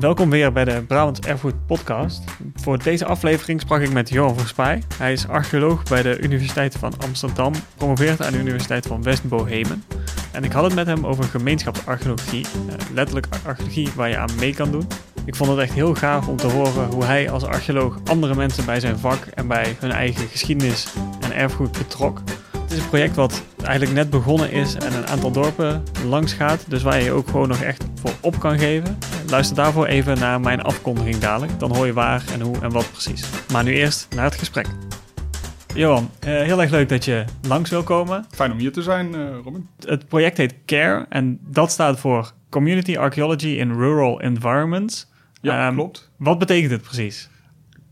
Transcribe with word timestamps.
Welkom 0.00 0.30
weer 0.30 0.52
bij 0.52 0.64
de 0.64 0.82
Brabants 0.86 1.20
Erfgoed 1.20 1.66
podcast. 1.66 2.24
Voor 2.54 2.82
deze 2.82 3.04
aflevering 3.04 3.60
sprak 3.60 3.80
ik 3.80 3.92
met 3.92 4.08
Johan 4.08 4.38
Verspij. 4.38 4.82
Hij 4.98 5.12
is 5.12 5.28
archeoloog 5.28 5.82
bij 5.82 6.02
de 6.02 6.18
Universiteit 6.20 6.74
van 6.74 6.92
Amsterdam, 6.98 7.52
promoveert 7.76 8.22
aan 8.22 8.32
de 8.32 8.38
Universiteit 8.38 8.86
van 8.86 9.02
West-Bohemen. 9.02 9.84
En 10.32 10.44
ik 10.44 10.52
had 10.52 10.64
het 10.64 10.74
met 10.74 10.86
hem 10.86 11.06
over 11.06 11.24
gemeenschapsarcheologie, 11.24 12.44
eh, 12.44 12.74
letterlijk 12.94 13.26
archeologie 13.44 13.88
waar 13.94 14.08
je 14.08 14.16
aan 14.16 14.34
mee 14.38 14.54
kan 14.54 14.70
doen. 14.70 14.86
Ik 15.24 15.34
vond 15.34 15.50
het 15.50 15.58
echt 15.58 15.72
heel 15.72 15.94
gaaf 15.94 16.28
om 16.28 16.36
te 16.36 16.46
horen 16.46 16.86
hoe 16.86 17.04
hij 17.04 17.30
als 17.30 17.44
archeoloog 17.44 17.98
andere 18.04 18.34
mensen 18.34 18.64
bij 18.64 18.80
zijn 18.80 18.98
vak 18.98 19.24
en 19.34 19.46
bij 19.46 19.76
hun 19.78 19.92
eigen 19.92 20.28
geschiedenis 20.28 20.86
en 21.20 21.32
erfgoed 21.32 21.72
betrok. 21.72 22.22
Is 22.76 22.82
een 22.82 22.88
project 22.88 23.16
wat 23.16 23.44
eigenlijk 23.62 23.96
net 23.96 24.10
begonnen 24.10 24.50
is 24.50 24.74
en 24.74 24.92
een 24.92 25.06
aantal 25.06 25.30
dorpen 25.30 25.82
langs 26.06 26.32
gaat. 26.32 26.64
Dus 26.68 26.82
waar 26.82 26.98
je 26.98 27.04
je 27.04 27.10
ook 27.10 27.26
gewoon 27.26 27.48
nog 27.48 27.60
echt 27.60 27.84
voor 27.94 28.10
op 28.20 28.38
kan 28.38 28.58
geven. 28.58 28.98
Luister 29.28 29.56
daarvoor 29.56 29.86
even 29.86 30.18
naar 30.18 30.40
mijn 30.40 30.62
afkondiging 30.62 31.18
dadelijk. 31.18 31.58
Dan 31.58 31.76
hoor 31.76 31.86
je 31.86 31.92
waar 31.92 32.24
en 32.32 32.40
hoe 32.40 32.60
en 32.60 32.70
wat 32.70 32.90
precies. 32.90 33.24
Maar 33.52 33.64
nu 33.64 33.72
eerst 33.72 34.08
naar 34.14 34.24
het 34.24 34.34
gesprek. 34.34 34.66
Johan, 35.74 36.10
eh, 36.20 36.32
heel 36.32 36.60
erg 36.60 36.70
leuk 36.70 36.88
dat 36.88 37.04
je 37.04 37.24
langs 37.48 37.70
wil 37.70 37.82
komen. 37.82 38.26
Fijn 38.30 38.52
om 38.52 38.58
hier 38.58 38.72
te 38.72 38.82
zijn, 38.82 39.14
uh, 39.14 39.26
Robin. 39.44 39.68
Het 39.86 40.08
project 40.08 40.36
heet 40.36 40.54
CARE 40.66 41.06
en 41.08 41.38
dat 41.42 41.70
staat 41.70 41.98
voor 42.00 42.32
Community 42.50 42.96
Archaeology 42.96 43.48
in 43.48 43.72
Rural 43.72 44.20
Environments. 44.20 45.10
Ja, 45.40 45.68
um, 45.68 45.74
klopt. 45.74 46.10
Wat 46.16 46.38
betekent 46.38 46.70
het 46.70 46.82
precies? 46.82 47.28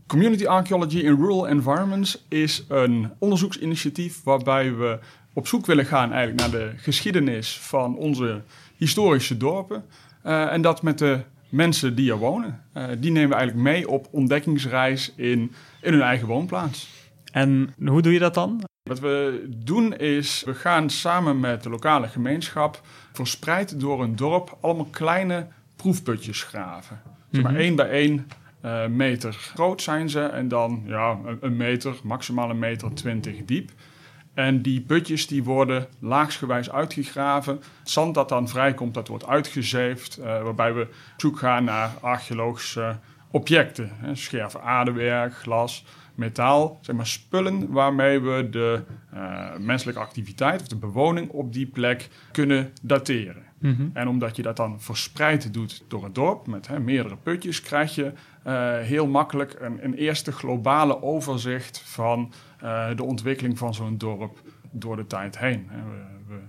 Community 0.07 0.45
Archaeology 0.45 0.99
in 0.99 1.15
Rural 1.15 1.47
Environments 1.47 2.25
is 2.27 2.65
een 2.67 3.11
onderzoeksinitiatief 3.19 4.23
waarbij 4.23 4.75
we 4.75 4.99
op 5.33 5.47
zoek 5.47 5.65
willen 5.65 5.85
gaan 5.85 6.11
eigenlijk 6.11 6.39
naar 6.39 6.61
de 6.61 6.73
geschiedenis 6.77 7.59
van 7.59 7.97
onze 7.97 8.41
historische 8.77 9.37
dorpen. 9.37 9.85
Uh, 10.25 10.51
en 10.51 10.61
dat 10.61 10.81
met 10.81 10.97
de 10.97 11.21
mensen 11.49 11.95
die 11.95 12.11
er 12.11 12.17
wonen. 12.17 12.61
Uh, 12.73 12.83
die 12.97 13.11
nemen 13.11 13.29
we 13.29 13.35
eigenlijk 13.35 13.67
mee 13.67 13.89
op 13.89 14.07
ontdekkingsreis 14.11 15.13
in, 15.15 15.51
in 15.81 15.93
hun 15.93 16.01
eigen 16.01 16.27
woonplaats. 16.27 16.89
En 17.31 17.73
hoe 17.85 18.01
doe 18.01 18.13
je 18.13 18.19
dat 18.19 18.33
dan? 18.33 18.63
Wat 18.83 18.99
we 18.99 19.45
doen 19.55 19.95
is, 19.95 20.43
we 20.45 20.53
gaan 20.53 20.89
samen 20.89 21.39
met 21.39 21.63
de 21.63 21.69
lokale 21.69 22.07
gemeenschap 22.07 22.81
verspreid 23.13 23.79
door 23.79 24.03
een 24.03 24.15
dorp 24.15 24.57
allemaal 24.61 24.87
kleine 24.91 25.47
proefputjes 25.75 26.43
graven. 26.43 27.01
Zeg 27.31 27.43
maar 27.43 27.51
mm 27.51 27.57
één 27.57 27.75
bij 27.75 27.89
één 27.89 28.27
uh, 28.65 28.85
meter 28.85 29.33
groot 29.33 29.81
zijn 29.81 30.09
ze 30.09 30.21
en 30.21 30.47
dan 30.47 30.83
ja, 30.85 31.17
een 31.39 31.57
meter, 31.57 31.95
maximaal 32.03 32.49
een 32.49 32.59
meter 32.59 32.93
twintig 32.93 33.45
diep. 33.45 33.71
En 34.33 34.61
die 34.61 34.81
putjes 34.81 35.27
die 35.27 35.43
worden 35.43 35.87
laagsgewijs 35.99 36.71
uitgegraven. 36.71 37.55
Het 37.79 37.89
zand 37.89 38.15
dat 38.15 38.29
dan 38.29 38.49
vrijkomt, 38.49 38.93
dat 38.93 39.07
wordt 39.07 39.27
uitgezeefd. 39.27 40.19
Uh, 40.19 40.25
waarbij 40.25 40.73
we 40.73 40.81
op 40.81 40.93
zoek 41.17 41.39
gaan 41.39 41.63
naar 41.63 41.91
archeologische 42.01 42.97
objecten. 43.31 43.89
Hè, 43.93 44.15
scherven 44.15 44.61
aardewerk, 44.61 45.35
glas, 45.35 45.85
metaal. 46.15 46.79
Zeg 46.81 46.95
maar 46.95 47.07
spullen 47.07 47.71
waarmee 47.71 48.19
we 48.19 48.49
de 48.49 48.81
uh, 49.13 49.55
menselijke 49.57 50.01
activiteit 50.01 50.61
of 50.61 50.67
de 50.67 50.75
bewoning 50.75 51.29
op 51.29 51.53
die 51.53 51.67
plek 51.67 52.09
kunnen 52.31 52.71
dateren. 52.81 53.43
Mm 53.59 53.75
-hmm. 53.75 53.89
En 53.93 54.07
omdat 54.07 54.35
je 54.35 54.41
dat 54.41 54.57
dan 54.57 54.81
verspreid 54.81 55.53
doet 55.53 55.83
door 55.87 56.03
het 56.03 56.15
dorp 56.15 56.47
met 56.47 56.67
hè, 56.67 56.79
meerdere 56.79 57.17
putjes, 57.17 57.61
krijg 57.61 57.95
je 57.95 58.11
uh, 58.47 58.77
heel 58.77 59.07
makkelijk 59.07 59.55
een, 59.59 59.83
een, 59.83 59.93
eerste 59.93 60.31
globale 60.31 61.01
overzicht 61.01 61.81
van 61.85 62.33
uh, 62.63 62.87
de 62.95 63.03
ontwikkeling 63.03 63.57
van 63.57 63.73
zo'n 63.73 63.97
dorp 63.97 64.41
door 64.71 64.95
de 64.95 65.07
tijd 65.07 65.39
heen. 65.39 65.69
We, 65.69 66.33
we, 66.33 66.39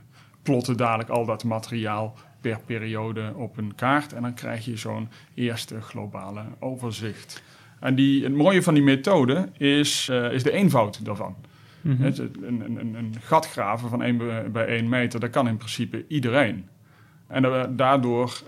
plotten 0.42 0.76
dadelijk 0.76 1.08
al 1.08 1.26
dat 1.26 1.44
materiaal 1.44 2.14
per 2.40 2.58
periode 2.66 3.32
op 3.36 3.56
een 3.56 3.74
kaart 3.74 4.12
en 4.12 4.22
dan 4.22 4.34
krijg 4.34 4.64
je 4.64 4.76
zo'n 4.76 5.08
eerste 5.34 5.80
globale 5.80 6.42
overzicht. 6.58 7.42
En 7.80 7.94
die, 7.94 8.24
het 8.24 8.34
mooie 8.34 8.62
van 8.62 8.74
die 8.74 8.82
methode 8.82 9.48
is, 9.52 10.08
uh, 10.10 10.32
is 10.32 10.42
de 10.42 10.52
eenvoud 10.52 11.04
daarvan. 11.04 11.34
Mm 11.80 11.96
-hmm. 11.96 12.04
het, 12.04 12.18
een, 12.18 12.60
een, 12.60 12.94
een, 12.94 13.14
gat 13.20 13.46
graven 13.46 13.88
van 13.88 14.02
1 14.02 14.52
bij 14.52 14.66
1 14.66 14.88
meter, 14.88 15.20
dat 15.20 15.30
kan 15.30 15.48
in 15.48 15.56
principe 15.56 16.04
iedereen. 16.08 16.68
En 17.26 17.76
daardoor 17.76 18.42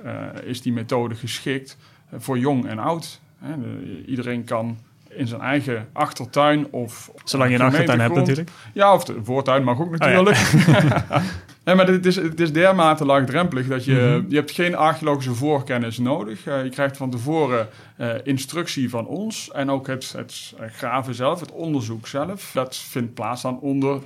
is 0.44 0.62
die 0.62 0.72
methode 0.72 1.14
geschikt 1.14 1.78
voor 2.12 2.38
jong 2.38 2.66
en 2.66 2.78
oud. 2.78 3.20
Iedereen 4.06 4.44
kan 4.44 4.78
in 5.08 5.26
zijn 5.26 5.40
eigen 5.40 5.88
achtertuin 5.92 6.66
of... 6.70 7.10
Zolang 7.24 7.50
je 7.50 7.56
een 7.56 7.62
achtertuin 7.62 8.00
hebt 8.00 8.14
natuurlijk. 8.14 8.50
Ja, 8.72 8.94
of 8.94 9.04
de 9.04 9.14
voortuin 9.22 9.64
mag 9.64 9.80
ook 9.80 9.90
natuurlijk. 9.90 10.36
Oh, 10.36 10.44
ja. 10.66 11.22
nee, 11.64 11.74
maar 11.76 11.86
het 11.86 12.06
is, 12.06 12.16
het 12.16 12.40
is 12.40 12.52
dermate 12.52 13.04
laagdrempelig 13.04 13.66
dat 13.66 13.84
je... 13.84 13.92
Mm 13.92 13.98
-hmm. 13.98 14.24
Je 14.28 14.36
hebt 14.36 14.50
geen 14.50 14.76
archeologische 14.76 15.34
voorkennis 15.34 15.98
nodig. 15.98 16.46
Uh, 16.46 16.64
je 16.64 16.70
krijgt 16.70 16.96
van 16.96 17.10
tevoren 17.10 17.68
uh, 18.00 18.10
instructie 18.22 18.90
van 18.90 19.06
ons. 19.06 19.50
En 19.50 19.70
ook 19.70 19.86
het, 19.86 20.12
het 20.16 20.54
graven 20.72 21.14
zelf, 21.14 21.40
het 21.40 21.52
onderzoek 21.52 22.06
zelf. 22.06 22.50
Dat 22.54 22.76
vindt 22.76 23.14
plaats 23.14 23.42
dan 23.42 23.60
onder 23.60 24.00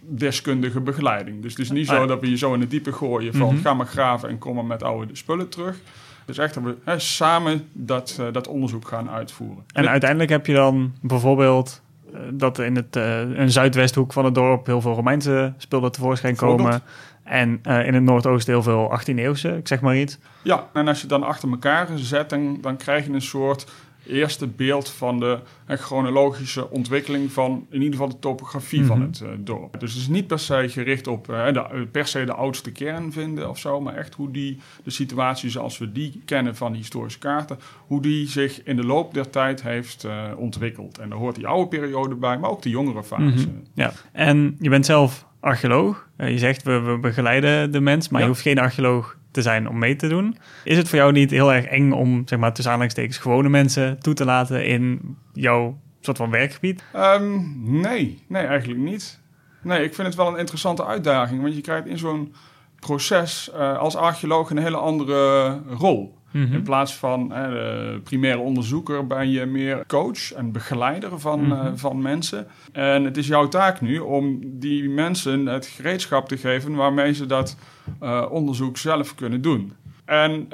deskundige 0.00 0.80
begeleiding. 0.80 1.42
Dus 1.42 1.52
het 1.52 1.60
is 1.60 1.70
niet 1.70 1.86
zo 1.86 2.02
ah, 2.02 2.08
dat 2.08 2.20
we 2.20 2.30
je 2.30 2.36
zo 2.36 2.54
in 2.54 2.60
het 2.60 2.70
diepe 2.70 2.92
gooien 2.92 3.32
van... 3.32 3.48
Mm 3.48 3.54
-hmm. 3.54 3.62
ga 3.62 3.74
maar 3.74 3.86
graven 3.86 4.28
en 4.28 4.38
kom 4.38 4.54
maar 4.54 4.64
met 4.64 4.82
oude 4.82 5.16
spullen 5.16 5.48
terug... 5.48 5.76
Dus 6.24 6.38
echt 6.38 6.54
dat 6.54 6.62
we 6.62 6.76
hè, 6.84 6.98
samen 6.98 7.68
dat, 7.72 8.16
uh, 8.20 8.26
dat 8.32 8.48
onderzoek 8.48 8.88
gaan 8.88 9.10
uitvoeren. 9.10 9.64
En 9.72 9.88
uiteindelijk 9.88 10.30
heb 10.30 10.46
je 10.46 10.54
dan 10.54 10.92
bijvoorbeeld 11.00 11.82
uh, 12.12 12.20
dat 12.32 12.58
in 12.58 12.76
het 12.76 12.96
uh, 12.96 13.18
een 13.18 13.50
zuidwesthoek 13.50 14.12
van 14.12 14.24
het 14.24 14.34
dorp 14.34 14.66
heel 14.66 14.80
veel 14.80 14.94
Romeinse 14.94 15.52
spullen 15.56 15.92
tevoorschijn 15.92 16.36
komen. 16.36 16.82
En 17.22 17.60
in 17.62 17.94
het 17.94 18.02
noordoosten 18.02 18.52
heel 18.52 18.62
veel 18.62 18.98
18e 19.00 19.14
eeuwse, 19.14 19.56
ik 19.56 19.68
zeg 19.68 19.80
maar 19.80 19.96
iets. 19.96 20.18
Ja, 20.42 20.68
en 20.72 20.88
als 20.88 21.00
je 21.00 21.06
dan 21.06 21.22
achter 21.22 21.50
elkaar 21.50 21.88
zet, 21.94 22.30
dan, 22.30 22.58
dan 22.60 22.76
krijg 22.76 23.06
je 23.06 23.12
een 23.12 23.22
soort 23.22 23.66
eerste 24.06 24.46
beeld 24.46 24.88
van 24.88 25.20
de 25.20 25.38
uh, 25.68 25.76
chronologische 25.76 26.70
ontwikkeling 26.70 27.32
van 27.32 27.66
in 27.70 27.82
ieder 27.82 27.92
geval 27.92 28.08
de 28.08 28.18
topografie 28.18 28.80
mm 28.80 28.88
-hmm. 28.88 28.96
van 28.96 29.06
het 29.06 29.20
uh, 29.20 29.28
dorp. 29.38 29.80
Dus 29.80 29.92
het 29.92 30.00
is 30.00 30.08
niet 30.08 30.26
per 30.26 30.38
se 30.38 30.68
gericht 30.68 31.06
op 31.06 31.30
uh, 31.30 31.52
de, 31.52 31.86
per 31.90 32.06
se 32.06 32.24
de 32.24 32.34
oudste 32.34 32.72
kern 32.72 33.12
vinden 33.12 33.48
of 33.48 33.58
zo, 33.58 33.80
maar 33.80 33.94
echt 33.94 34.14
hoe 34.14 34.30
die, 34.30 34.58
de 34.84 34.90
situatie 34.90 35.50
zoals 35.50 35.78
we 35.78 35.92
die 35.92 36.22
kennen 36.24 36.56
van 36.56 36.72
die 36.72 36.80
historische 36.80 37.18
kaarten, 37.18 37.58
hoe 37.86 38.02
die 38.02 38.28
zich 38.28 38.62
in 38.62 38.76
de 38.76 38.84
loop 38.84 39.14
der 39.14 39.30
tijd 39.30 39.62
heeft 39.62 40.06
ontwikkeld. 40.36 40.98
En 40.98 41.08
daar 41.08 41.18
hoort 41.18 41.34
die 41.34 41.46
oude 41.46 41.68
periode 41.68 42.14
bij, 42.14 42.38
maar 42.38 42.50
ook 42.50 42.62
de 42.62 42.70
jongere 42.70 43.04
fase. 43.04 43.22
Mm 43.22 43.32
-hmm. 43.36 43.62
Ja, 43.74 43.92
en 44.12 44.56
je 44.60 44.68
bent 44.68 44.86
zelf 44.86 45.26
archeoloog. 45.40 46.08
je 46.16 46.38
zegt 46.38 46.62
we, 46.62 46.80
we 46.80 46.98
begeleiden 46.98 47.72
de 47.72 47.80
mens, 47.80 48.08
maar 48.08 48.20
ja. 48.20 48.26
je 48.26 48.32
hoeft 48.32 48.44
geen 48.44 48.58
archeoloog 48.58 49.16
te 49.34 49.42
zijn 49.42 49.68
om 49.68 49.78
mee 49.78 49.96
te 49.96 50.08
doen. 50.08 50.36
Is 50.64 50.76
het 50.76 50.88
voor 50.88 50.98
jou 50.98 51.12
niet 51.12 51.30
heel 51.30 51.52
erg 51.52 51.64
eng 51.64 51.92
om, 51.92 52.22
zeg 52.26 52.38
maar, 52.38 52.52
tussen 52.52 52.72
aanhalingstekens 52.72 53.18
gewone 53.18 53.48
mensen 53.48 54.00
toe 54.00 54.14
te 54.14 54.24
laten 54.24 54.66
in 54.66 55.16
jouw 55.32 55.78
soort 56.00 56.16
van 56.16 56.30
werkgebied? 56.30 56.84
Um, 56.96 57.52
nee, 57.80 58.22
nee, 58.28 58.46
eigenlijk 58.46 58.80
niet. 58.80 59.20
Nee, 59.62 59.84
ik 59.84 59.94
vind 59.94 60.06
het 60.06 60.16
wel 60.16 60.28
een 60.28 60.38
interessante 60.38 60.86
uitdaging, 60.86 61.42
want 61.42 61.54
je 61.54 61.60
krijgt 61.60 61.86
in 61.86 61.98
zo'n 61.98 62.34
proces 62.78 63.50
uh, 63.54 63.78
als 63.78 63.96
archeoloog 63.96 64.50
een 64.50 64.58
hele 64.58 64.76
andere 64.76 65.60
rol. 65.68 66.18
Mm 66.34 66.44
-hmm. 66.44 66.54
In 66.54 66.62
plaats 66.62 66.94
van 66.94 67.28
de 67.28 68.00
primaire 68.04 68.40
onderzoeker 68.40 69.06
ben 69.06 69.30
je 69.30 69.46
meer 69.46 69.86
coach 69.86 70.32
en 70.32 70.52
begeleider 70.52 71.20
van, 71.20 71.40
mm 71.40 71.50
-hmm. 71.50 71.66
uh, 71.66 71.72
van 71.74 72.02
mensen. 72.02 72.46
En 72.72 73.04
het 73.04 73.16
is 73.16 73.26
jouw 73.26 73.48
taak 73.48 73.80
nu 73.80 73.98
om 73.98 74.40
die 74.42 74.88
mensen 74.88 75.46
het 75.46 75.66
gereedschap 75.66 76.28
te 76.28 76.36
geven 76.36 76.74
waarmee 76.74 77.14
ze 77.14 77.26
dat 77.26 77.56
uh, 78.02 78.26
onderzoek 78.30 78.76
zelf 78.76 79.14
kunnen 79.14 79.40
doen. 79.40 79.72
En 80.04 80.48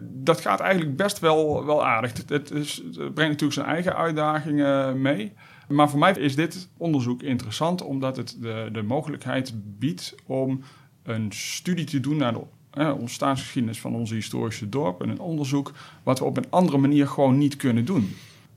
dat 0.00 0.40
gaat 0.40 0.60
eigenlijk 0.60 0.96
best 0.96 1.18
wel, 1.18 1.64
wel 1.66 1.86
aardig. 1.86 2.12
Het, 2.16 2.28
het, 2.28 2.50
is, 2.50 2.76
het 2.76 2.94
brengt 2.94 3.16
natuurlijk 3.16 3.52
zijn 3.52 3.66
eigen 3.66 3.96
uitdagingen 3.96 5.00
mee. 5.00 5.32
Maar 5.68 5.90
voor 5.90 5.98
mij 5.98 6.12
is 6.12 6.34
dit 6.34 6.68
onderzoek 6.76 7.22
interessant 7.22 7.82
omdat 7.82 8.16
het 8.16 8.36
de, 8.40 8.68
de 8.72 8.82
mogelijkheid 8.82 9.52
biedt 9.78 10.14
om 10.26 10.60
een 11.02 11.32
studie 11.32 11.84
te 11.84 12.00
doen 12.00 12.16
naar 12.16 12.32
de 12.32 12.40
eh, 12.74 12.94
ontstaansgeschiedenis 12.98 13.80
van 13.80 13.94
onze 13.94 14.14
historische 14.14 14.68
dorp 14.68 15.02
en 15.02 15.08
een 15.08 15.20
onderzoek 15.20 15.72
wat 16.02 16.18
we 16.18 16.24
op 16.24 16.36
een 16.36 16.50
andere 16.50 16.78
manier 16.78 17.08
gewoon 17.08 17.38
niet 17.38 17.56
kunnen 17.56 17.84
doen. 17.84 18.14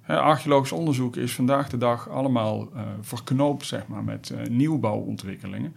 Archeologisch 0.07 0.71
onderzoek 0.71 1.15
is 1.15 1.35
vandaag 1.35 1.69
de 1.69 1.77
dag 1.77 2.09
allemaal 2.09 2.69
uh, 2.75 2.81
verknoopt 3.01 3.65
zeg 3.65 3.87
maar, 3.87 4.03
met 4.03 4.31
uh, 4.33 4.47
nieuwbouwontwikkelingen. 4.49 5.75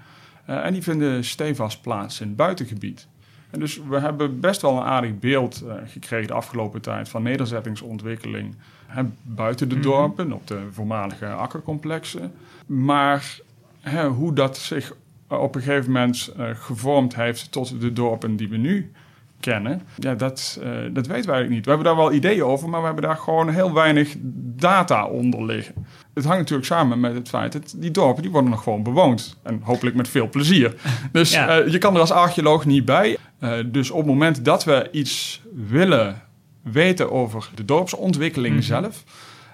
Uh, 0.51 0.65
en 0.65 0.73
die 0.73 0.83
vinden 0.83 1.25
stevast 1.25 1.83
plaats 1.83 2.21
in 2.21 2.27
het 2.27 2.37
buitengebied. 2.37 3.07
En 3.51 3.61
dus 3.61 3.81
we 3.89 3.99
hebben 3.99 4.41
best 4.41 4.63
wel 4.63 4.77
een 4.77 4.83
aardig 4.83 5.19
beeld 5.19 5.65
gekregen 5.85 6.27
de 6.27 6.33
afgelopen 6.33 6.81
tijd 6.81 7.09
van 7.09 7.23
nederzettingsontwikkeling 7.23 8.55
hè, 8.87 9.03
buiten 9.23 9.69
de 9.69 9.81
dorpen, 9.81 10.25
mm 10.25 10.31
-hmm. 10.31 10.41
op 10.41 10.47
de 10.47 10.61
voormalige 10.71 11.27
akkercomplexen. 11.27 12.33
Maar 12.67 13.41
hè, 13.81 14.09
hoe 14.09 14.33
dat 14.33 14.59
zich 14.59 14.95
op 15.39 15.55
een 15.55 15.63
gegeven 15.63 15.93
moment 15.93 16.33
uh, 16.39 16.47
gevormd 16.55 17.15
heeft 17.17 17.53
tot 17.53 17.81
de 17.81 17.93
dorpen 17.93 18.37
die 18.37 18.49
we 18.49 18.57
nu 18.57 18.93
kennen, 19.41 19.83
ja, 19.97 20.15
dat, 20.15 20.59
uh, 20.63 20.69
dat 20.69 21.07
weten 21.07 21.07
we 21.07 21.13
eigenlijk 21.13 21.51
niet. 21.51 21.65
We 21.65 21.71
hebben 21.71 21.87
daar 21.87 21.97
wel 21.97 22.13
ideeën 22.13 22.43
over, 22.45 22.69
maar 22.69 22.81
we 22.81 22.87
hebben 22.87 23.05
daar 23.05 23.17
gewoon 23.17 23.49
heel 23.49 23.73
weinig 23.73 24.17
data 24.57 25.07
onder 25.07 25.45
liggen. 25.45 25.75
Het 26.15 26.25
hangt 26.25 26.39
natuurlijk 26.39 26.69
samen 26.69 27.01
met 27.01 27.15
het 27.15 27.29
feit 27.29 27.53
dat 27.53 27.75
die 27.77 27.91
dorpen 27.91 28.23
die 28.23 28.31
worden 28.31 28.51
nog 28.51 28.63
gewoon 28.63 28.83
bewoond. 28.83 29.37
En 29.43 29.61
hopelijk 29.63 29.97
met 29.97 30.09
veel 30.09 30.29
plezier. 30.29 30.75
Dus 31.13 31.33
ja. 31.33 31.61
uh, 31.61 31.73
je 31.73 31.79
kan 31.79 31.95
er 31.95 32.01
als 32.01 32.11
archeoloog 32.11 32.65
niet 32.65 32.85
bij. 32.85 33.17
dus 33.67 33.91
op 33.91 33.97
het 33.99 34.07
moment 34.07 34.45
dat 34.45 34.65
we 34.65 34.89
iets 34.93 35.43
willen 35.55 36.23
weten 36.63 37.11
over 37.13 37.51
de 37.55 37.65
dorpsontwikkeling 37.65 38.55
Mhm. 38.55 38.65
zelf, 38.65 39.05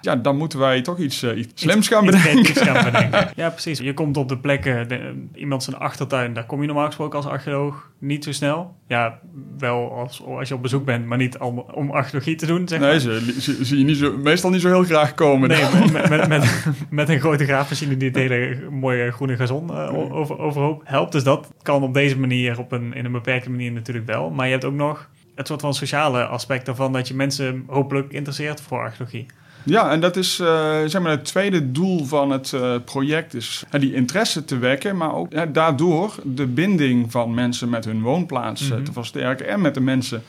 ja, 0.01 0.15
dan 0.15 0.37
moeten 0.37 0.59
wij 0.59 0.81
toch 0.81 0.97
iets, 0.97 1.23
eh, 1.23 1.37
iets 1.37 1.61
slims 1.61 1.87
gaan 1.87 2.05
bedenken. 2.05 2.29
creatiefs 2.31 2.61
gaan 2.61 2.83
bedenken. 2.91 3.29
Ja, 3.35 3.49
precies. 3.49 3.79
Je 3.79 3.93
komt 3.93 4.17
op 4.17 4.29
de 4.29 4.37
plekken, 4.37 4.87
de, 4.87 5.23
iemand 5.35 5.63
zijn 5.63 5.75
achtertuin, 5.77 6.33
daar 6.33 6.45
kom 6.45 6.61
je 6.61 6.67
normaal 6.67 6.85
gesproken 6.85 7.17
als 7.17 7.27
archeoloog 7.27 7.91
niet 7.99 8.23
zo 8.23 8.31
snel. 8.31 8.75
Ja, 8.87 9.19
wel 9.57 9.91
als, 9.93 10.23
als 10.25 10.47
je 10.47 10.55
op 10.55 10.61
bezoek 10.61 10.85
bent, 10.85 11.05
maar 11.05 11.17
niet 11.17 11.37
om, 11.37 11.59
om 11.59 11.91
archeologie 11.91 12.35
te 12.35 12.45
doen, 12.45 12.67
zeg 12.67 12.79
Nee, 12.79 12.89
maar. 12.89 12.99
ze, 12.99 13.35
ze- 13.39 13.65
zie 13.65 13.77
je 13.77 13.83
niet 13.83 13.97
zo, 13.97 14.17
meestal 14.17 14.49
niet 14.49 14.61
zo 14.61 14.67
heel 14.67 14.83
graag 14.83 15.13
komen. 15.13 15.49
Nee, 15.49 15.63
met, 15.93 16.09
met, 16.09 16.27
met, 16.27 16.65
met 16.89 17.09
een 17.09 17.19
grote 17.19 17.45
graafmachine 17.45 17.97
die 17.97 18.07
het 18.07 18.17
hele 18.17 18.69
mooie 18.71 19.11
groene 19.11 19.35
gazon 19.35 19.69
eh, 19.69 19.93
o- 19.93 20.09
over, 20.11 20.39
overhoop 20.39 20.81
helpt. 20.85 21.11
Dus 21.11 21.23
dat 21.23 21.51
kan 21.61 21.83
op 21.83 21.93
deze 21.93 22.19
manier, 22.19 22.59
op 22.59 22.71
een, 22.71 22.93
in 22.93 23.05
een 23.05 23.11
beperkte 23.11 23.49
manier 23.49 23.71
natuurlijk 23.71 24.05
wel. 24.07 24.29
Maar 24.29 24.45
je 24.45 24.51
hebt 24.51 24.65
ook 24.65 24.73
nog 24.73 25.09
het 25.35 25.47
soort 25.47 25.61
van 25.61 25.73
sociale 25.73 26.25
aspect 26.25 26.65
daarvan, 26.65 26.93
dat 26.93 27.07
je 27.07 27.13
mensen 27.13 27.63
hopelijk 27.67 28.11
interesseert 28.13 28.61
voor 28.61 28.79
archeologie. 28.79 29.25
Ja, 29.67 29.91
en 29.91 29.99
dat 29.99 30.15
is 30.15 30.39
eh, 30.39 30.79
zeg 30.85 31.01
maar 31.01 31.11
het 31.11 31.25
tweede 31.25 31.71
doel 31.71 32.05
van 32.05 32.29
het 32.29 32.53
eh, 32.53 32.75
project. 32.85 33.33
Is 33.33 33.63
eh, 33.69 33.81
die 33.81 33.93
interesse 33.93 34.45
te 34.45 34.57
wekken, 34.57 34.97
maar 34.97 35.13
ook 35.13 35.53
daardoor 35.53 36.15
de 36.23 36.45
binding 36.45 37.11
van 37.11 37.33
mensen 37.33 37.69
met 37.69 37.85
hun 37.85 38.01
woonplaats 38.01 38.69
Mhm. 38.69 38.83
te 38.83 38.91
versterken. 38.91 39.47
En 39.47 39.61
met 39.61 39.73
de 39.73 39.81
mensen 39.81 40.23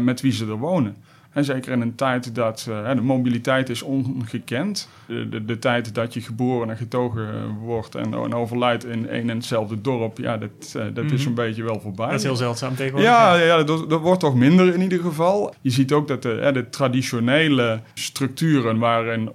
met 0.00 0.20
wie 0.20 0.32
ze 0.32 0.46
er 0.46 0.58
wonen. 0.58 0.96
En 1.34 1.44
zeker 1.44 1.72
in 1.72 1.80
een 1.80 1.94
tijd 1.94 2.34
dat 2.34 2.66
eh, 2.70 2.94
de 2.94 3.00
mobiliteit 3.00 3.68
is 3.68 3.82
ongekend. 3.82 4.88
De, 5.06 5.28
de, 5.28 5.44
de 5.44 5.58
tijd 5.58 5.94
dat 5.94 6.14
je 6.14 6.20
geboren 6.20 6.70
en 6.70 6.76
getogen 6.76 7.28
eh, 7.28 7.34
wordt 7.60 7.94
en, 7.94 8.14
en 8.14 8.34
overlijdt 8.34 8.84
in 8.84 9.08
één 9.08 9.30
en 9.30 9.36
hetzelfde 9.36 9.80
dorp. 9.80 10.18
Ja, 10.18 10.36
dat, 10.36 10.74
eh, 10.76 10.82
dat 10.94 11.04
is 11.04 11.20
Mhm. 11.20 11.28
een 11.28 11.34
beetje 11.34 11.62
wel 11.62 11.80
voorbij. 11.80 12.06
Dat 12.06 12.14
is 12.18 12.22
heel 12.22 12.36
zeldzaam 12.36 12.74
tegenwoordig. 12.74 13.10
Ja, 13.10 13.34
ja, 13.34 13.44
ja 13.44 13.62
dat, 13.62 13.90
dat 13.90 14.00
wordt 14.00 14.20
toch 14.20 14.34
minder 14.34 14.74
in 14.74 14.80
ieder 14.80 15.00
geval. 15.00 15.54
Je 15.60 15.70
ziet 15.70 15.92
ook 15.92 16.08
dat 16.08 16.22
de, 16.22 16.50
de 16.52 16.68
traditionele 16.70 17.80
structuren 17.94 18.78
waarin 18.78 19.30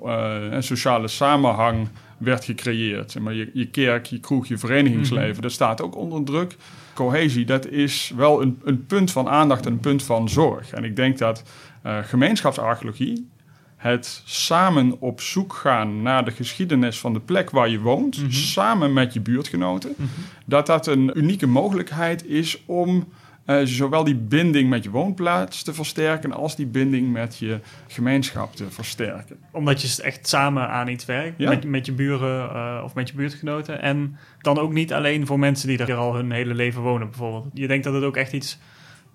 een 0.51 0.63
sociale 0.63 1.07
samenhang 1.07 1.87
werd 2.17 2.45
gecreëerd. 2.45 3.19
Maar 3.19 3.33
je, 3.33 3.49
je 3.53 3.65
kerk, 3.67 4.05
je 4.05 4.19
kroeg, 4.19 4.47
je 4.47 4.57
verenigingsleven, 4.57 5.31
Mhm. 5.31 5.41
dat 5.41 5.51
staat 5.51 5.81
ook 5.81 5.95
onder 5.95 6.23
druk. 6.23 6.55
Cohesie, 7.03 7.45
dat 7.45 7.67
is 7.67 8.11
wel 8.15 8.41
een, 8.41 8.59
een 8.63 8.85
punt 8.85 9.11
van 9.11 9.29
aandacht 9.29 9.65
en 9.65 9.71
een 9.71 9.79
punt 9.79 10.03
van 10.03 10.29
zorg. 10.29 10.71
En 10.71 10.83
ik 10.83 10.95
denk 10.95 11.17
dat 11.17 11.43
eh, 11.83 11.97
gemeenschapsarcheologie, 12.03 13.27
het 13.75 14.21
samen 14.25 14.95
op 15.01 15.21
zoek 15.21 15.53
gaan 15.53 16.01
naar 16.01 16.25
de 16.25 16.31
geschiedenis 16.31 16.99
van 16.99 17.13
de 17.13 17.19
plek 17.19 17.49
waar 17.49 17.69
je 17.69 17.79
woont, 17.79 18.17
Mhm. 18.21 18.31
samen 18.31 18.93
met 18.93 19.13
je 19.13 19.19
buurtgenoten, 19.19 19.93
Mhm. 19.97 20.07
dat 20.45 20.65
dat 20.65 20.87
een 20.87 21.11
unieke 21.17 21.47
mogelijkheid 21.47 22.25
is 22.25 22.63
om 22.65 23.07
eh, 23.49 23.59
zowel 23.63 24.03
die 24.03 24.15
binding 24.15 24.69
met 24.69 24.83
je 24.83 24.89
woonplaats 24.89 25.63
te 25.63 25.73
versterken 25.73 26.33
als 26.33 26.55
die 26.55 26.65
binding 26.65 27.11
met 27.11 27.37
je 27.37 27.59
gemeenschap 27.87 28.55
te 28.55 28.65
versterken. 28.69 29.37
Omdat 29.51 29.81
je 29.81 30.03
echt 30.03 30.27
samen 30.27 30.69
aan 30.69 30.87
iets 30.87 31.05
werkt. 31.05 31.33
Ja. 31.37 31.49
Met, 31.49 31.63
met 31.63 31.85
je 31.85 31.91
buren 31.91 32.49
eh, 32.49 32.81
of 32.83 32.93
met 32.93 33.09
je 33.09 33.15
buurtgenoten. 33.15 33.81
En 33.81 34.17
dan 34.41 34.59
ook 34.59 34.73
niet 34.73 34.93
alleen 34.93 35.25
voor 35.25 35.39
mensen 35.39 35.67
die 35.67 35.77
er 35.77 35.93
al 35.93 36.15
hun 36.15 36.31
hele 36.31 36.53
leven 36.53 36.81
wonen, 36.81 37.09
bijvoorbeeld. 37.09 37.45
Je 37.53 37.67
denkt 37.67 37.83
dat 37.83 37.93
het 37.93 38.03
ook 38.03 38.17
echt 38.17 38.33
iets. 38.33 38.59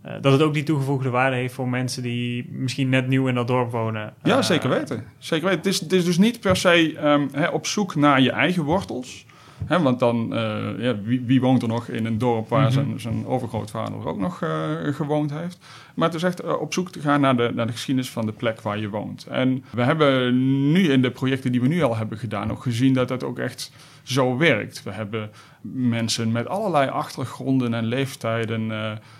eh, 0.02 0.12
dat 0.20 0.32
het 0.32 0.42
ook 0.42 0.54
die 0.54 0.62
toegevoegde 0.62 1.10
waarde 1.10 1.36
heeft 1.36 1.54
voor 1.54 1.68
mensen 1.68 2.02
die 2.02 2.48
misschien 2.50 2.88
net 2.88 3.08
nieuw 3.08 3.26
in 3.26 3.34
dat 3.34 3.46
dorp 3.46 3.70
wonen. 3.70 4.14
Ja, 4.22 4.42
zeker 4.42 4.68
weten. 4.68 5.04
Zeker 5.18 5.44
weten. 5.44 5.60
Het, 5.60 5.72
is, 5.72 5.80
het 5.80 5.92
is 5.92 6.04
dus 6.04 6.18
niet 6.18 6.40
per 6.40 6.56
se 6.56 6.94
ehm, 6.98 7.28
hè, 7.32 7.46
op 7.48 7.66
zoek 7.66 7.94
naar 7.94 8.20
je 8.20 8.30
eigen 8.30 8.62
wortels. 8.62 9.26
Hè, 9.66 9.82
want 9.82 9.98
dan, 9.98 10.34
eh, 10.34 10.62
ja, 10.78 11.00
wie, 11.02 11.20
wie 11.26 11.40
woont 11.40 11.62
er 11.62 11.68
nog 11.68 11.88
in 11.88 12.06
een 12.06 12.18
dorp 12.18 12.48
waar 12.48 12.62
Mhm. 12.62 12.72
zijn, 12.72 13.00
zijn 13.00 13.26
overgrootvader 13.26 14.06
ook 14.06 14.18
nog 14.18 14.42
eh, 14.42 14.50
gewoond 14.92 15.30
heeft? 15.30 15.58
Maar 15.94 16.06
het 16.08 16.16
is 16.16 16.22
echt 16.22 16.40
eh, 16.40 16.60
op 16.60 16.72
zoek 16.72 16.90
te 16.90 17.00
gaan 17.00 17.20
naar 17.20 17.36
de, 17.36 17.50
naar 17.54 17.66
de 17.66 17.72
geschiedenis 17.72 18.10
van 18.10 18.26
de 18.26 18.32
plek 18.32 18.60
waar 18.60 18.78
je 18.78 18.88
woont. 18.88 19.26
En 19.26 19.64
we 19.70 19.82
hebben 19.82 20.32
nu 20.72 20.88
in 20.92 21.02
de 21.02 21.10
projecten 21.10 21.52
die 21.52 21.60
we 21.60 21.68
nu 21.68 21.82
al 21.82 21.96
hebben 21.96 22.18
gedaan 22.18 22.50
ook 22.50 22.62
gezien 22.62 22.92
dat 22.94 23.08
dat 23.08 23.24
ook 23.24 23.38
echt 23.38 23.72
zo 24.02 24.36
werkt. 24.36 24.82
We 24.82 24.90
hebben 24.90 25.30
mensen 25.72 26.32
met 26.32 26.46
allerlei 26.48 26.88
achtergronden 26.90 27.74
en 27.74 27.84
leeftijden 27.84 28.72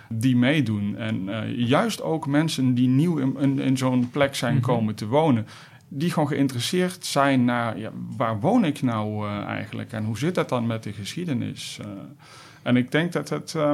die 0.08 0.36
meedoen. 0.36 0.96
En 0.96 1.28
juist 1.56 2.02
ook 2.02 2.26
mensen 2.26 2.74
die 2.74 2.88
nieuw 2.88 3.16
in, 3.18 3.36
in, 3.40 3.58
in 3.58 3.76
zo'n 3.76 4.10
plek 4.10 4.34
zijn 4.34 4.54
Mhm. 4.54 4.62
komen 4.62 4.94
te 4.94 5.06
wonen. 5.06 5.46
Die 5.96 6.10
gewoon 6.10 6.28
geïnteresseerd 6.28 7.06
zijn 7.06 7.44
naar 7.44 7.78
ja, 7.78 7.90
waar 8.16 8.40
woon 8.40 8.64
ik 8.64 8.82
nou 8.82 9.26
eh, 9.28 9.44
eigenlijk 9.44 9.92
en 9.92 10.04
hoe 10.04 10.18
zit 10.18 10.34
dat 10.34 10.48
dan 10.48 10.66
met 10.66 10.82
de 10.82 10.92
geschiedenis. 10.92 11.78
eh. 11.80 11.86
en 12.62 12.76
ik 12.76 12.90
denk 12.92 13.12
dat 13.12 13.28
het 13.28 13.54
eh, 13.54 13.72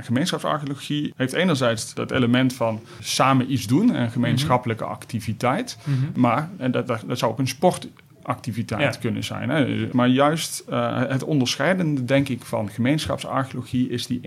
gemeenschapsarcheologie 0.00 1.12
heeft 1.16 1.32
enerzijds 1.32 1.94
dat 1.94 2.10
element 2.10 2.52
van 2.54 2.80
samen 3.00 3.52
iets 3.52 3.66
doen 3.66 3.94
en 3.94 4.10
gemeenschappelijke 4.10 4.84
activiteit. 4.84 5.78
mhm. 5.84 6.20
Maar 6.20 6.50
en 6.56 6.70
dat, 6.70 6.86
dat, 6.86 7.04
dat 7.06 7.18
zou 7.18 7.32
ook 7.32 7.38
een 7.38 7.48
sportactiviteit 7.48 8.94
Ja. 8.94 9.00
kunnen 9.00 9.24
zijn. 9.24 9.48
Hè? 9.50 9.88
Maar 9.92 10.08
juist 10.08 10.64
het 11.08 11.24
onderscheidende, 11.24 12.04
denk 12.04 12.28
ik, 12.28 12.42
van 12.44 12.70
gemeenschapsarcheologie 12.70 13.88
is 13.88 14.06
die 14.06 14.20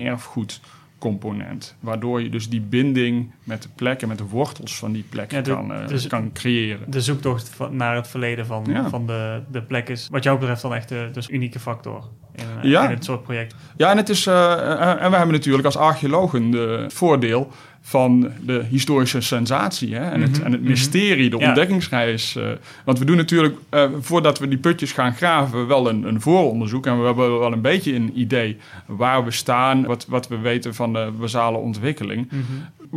erfgoedcomponent. 1.10 1.76
Waardoor 1.80 2.22
je 2.22 2.30
dus 2.30 2.50
die 2.50 2.62
binding 2.62 3.32
met 3.44 3.62
de 3.62 3.70
plek 3.76 4.02
en 4.02 4.08
met 4.08 4.18
de 4.18 4.24
wortels 4.24 4.78
van 4.78 4.92
die 4.92 5.06
plek 5.10 5.32
Ja, 5.32 5.42
de- 5.42 5.52
kan, 5.52 5.74
eh, 5.74 5.88
dus- 5.88 6.08
kan 6.08 6.32
creëren. 6.34 6.92
De 6.92 7.02
zoektocht 7.02 7.50
van, 7.50 7.76
naar 7.76 7.96
het 7.96 8.08
verleden 8.08 8.46
van, 8.46 8.66
Ja. 8.70 8.90
van 8.90 9.08
de, 9.08 9.42
de 9.52 9.62
plek 9.62 9.90
is, 9.90 10.08
wat 10.12 10.24
jou 10.24 10.40
betreft, 10.40 10.62
dan 10.62 10.74
echt 10.76 10.90
de 10.90 11.10
dus 11.14 11.30
unieke 11.30 11.60
factor 11.60 12.04
in, 12.36 12.44
eh, 12.62 12.70
Ja. 12.70 12.84
in 12.84 12.90
het 12.90 13.04
soort 13.06 13.24
project. 13.24 13.56
Ja, 13.78 13.92
en, 13.92 13.98
het 13.98 14.10
is, 14.10 14.28
eh, 14.28 15.02
en 15.04 15.10
we 15.12 15.16
hebben 15.18 15.36
natuurlijk 15.36 15.66
als 15.66 15.78
archeologen 15.78 16.52
de- 16.52 16.80
het 16.82 16.94
voordeel 16.94 17.52
van 17.88 18.32
de 18.46 18.64
historische 18.70 19.22
sensatie 19.22 19.96
hè? 19.96 20.10
En, 20.12 20.22
het, 20.22 20.32
Mhm, 20.32 20.46
en 20.46 20.52
het 20.52 20.62
mhm. 20.62 20.70
mysterie, 20.70 21.30
de 21.30 21.38
Ja. 21.38 21.48
ontdekkingsreis. 21.48 22.36
eh. 22.36 22.44
want 22.86 23.00
we 23.00 23.06
doen 23.06 23.18
natuurlijk, 23.18 23.56
eh, 23.70 23.90
voordat 24.00 24.40
we 24.40 24.48
die 24.48 24.58
putjes 24.58 24.92
gaan 24.92 25.14
graven, 25.16 25.68
wel 25.68 25.90
een, 25.90 26.04
een 26.04 26.22
vooronderzoek. 26.22 26.86
En 26.86 27.00
we 27.00 27.06
hebben 27.06 27.40
wel 27.40 27.52
een 27.52 27.62
beetje 27.62 27.94
een 27.96 28.12
idee 28.20 28.58
waar 28.86 29.24
we 29.26 29.32
staan, 29.32 29.86
wat, 29.86 30.06
wat 30.10 30.28
we 30.28 30.38
weten 30.38 30.76
van 30.76 30.94
de 30.94 31.12
basale 31.20 31.58
ontwikkeling. 31.58 32.28
Mhm. 32.32 32.42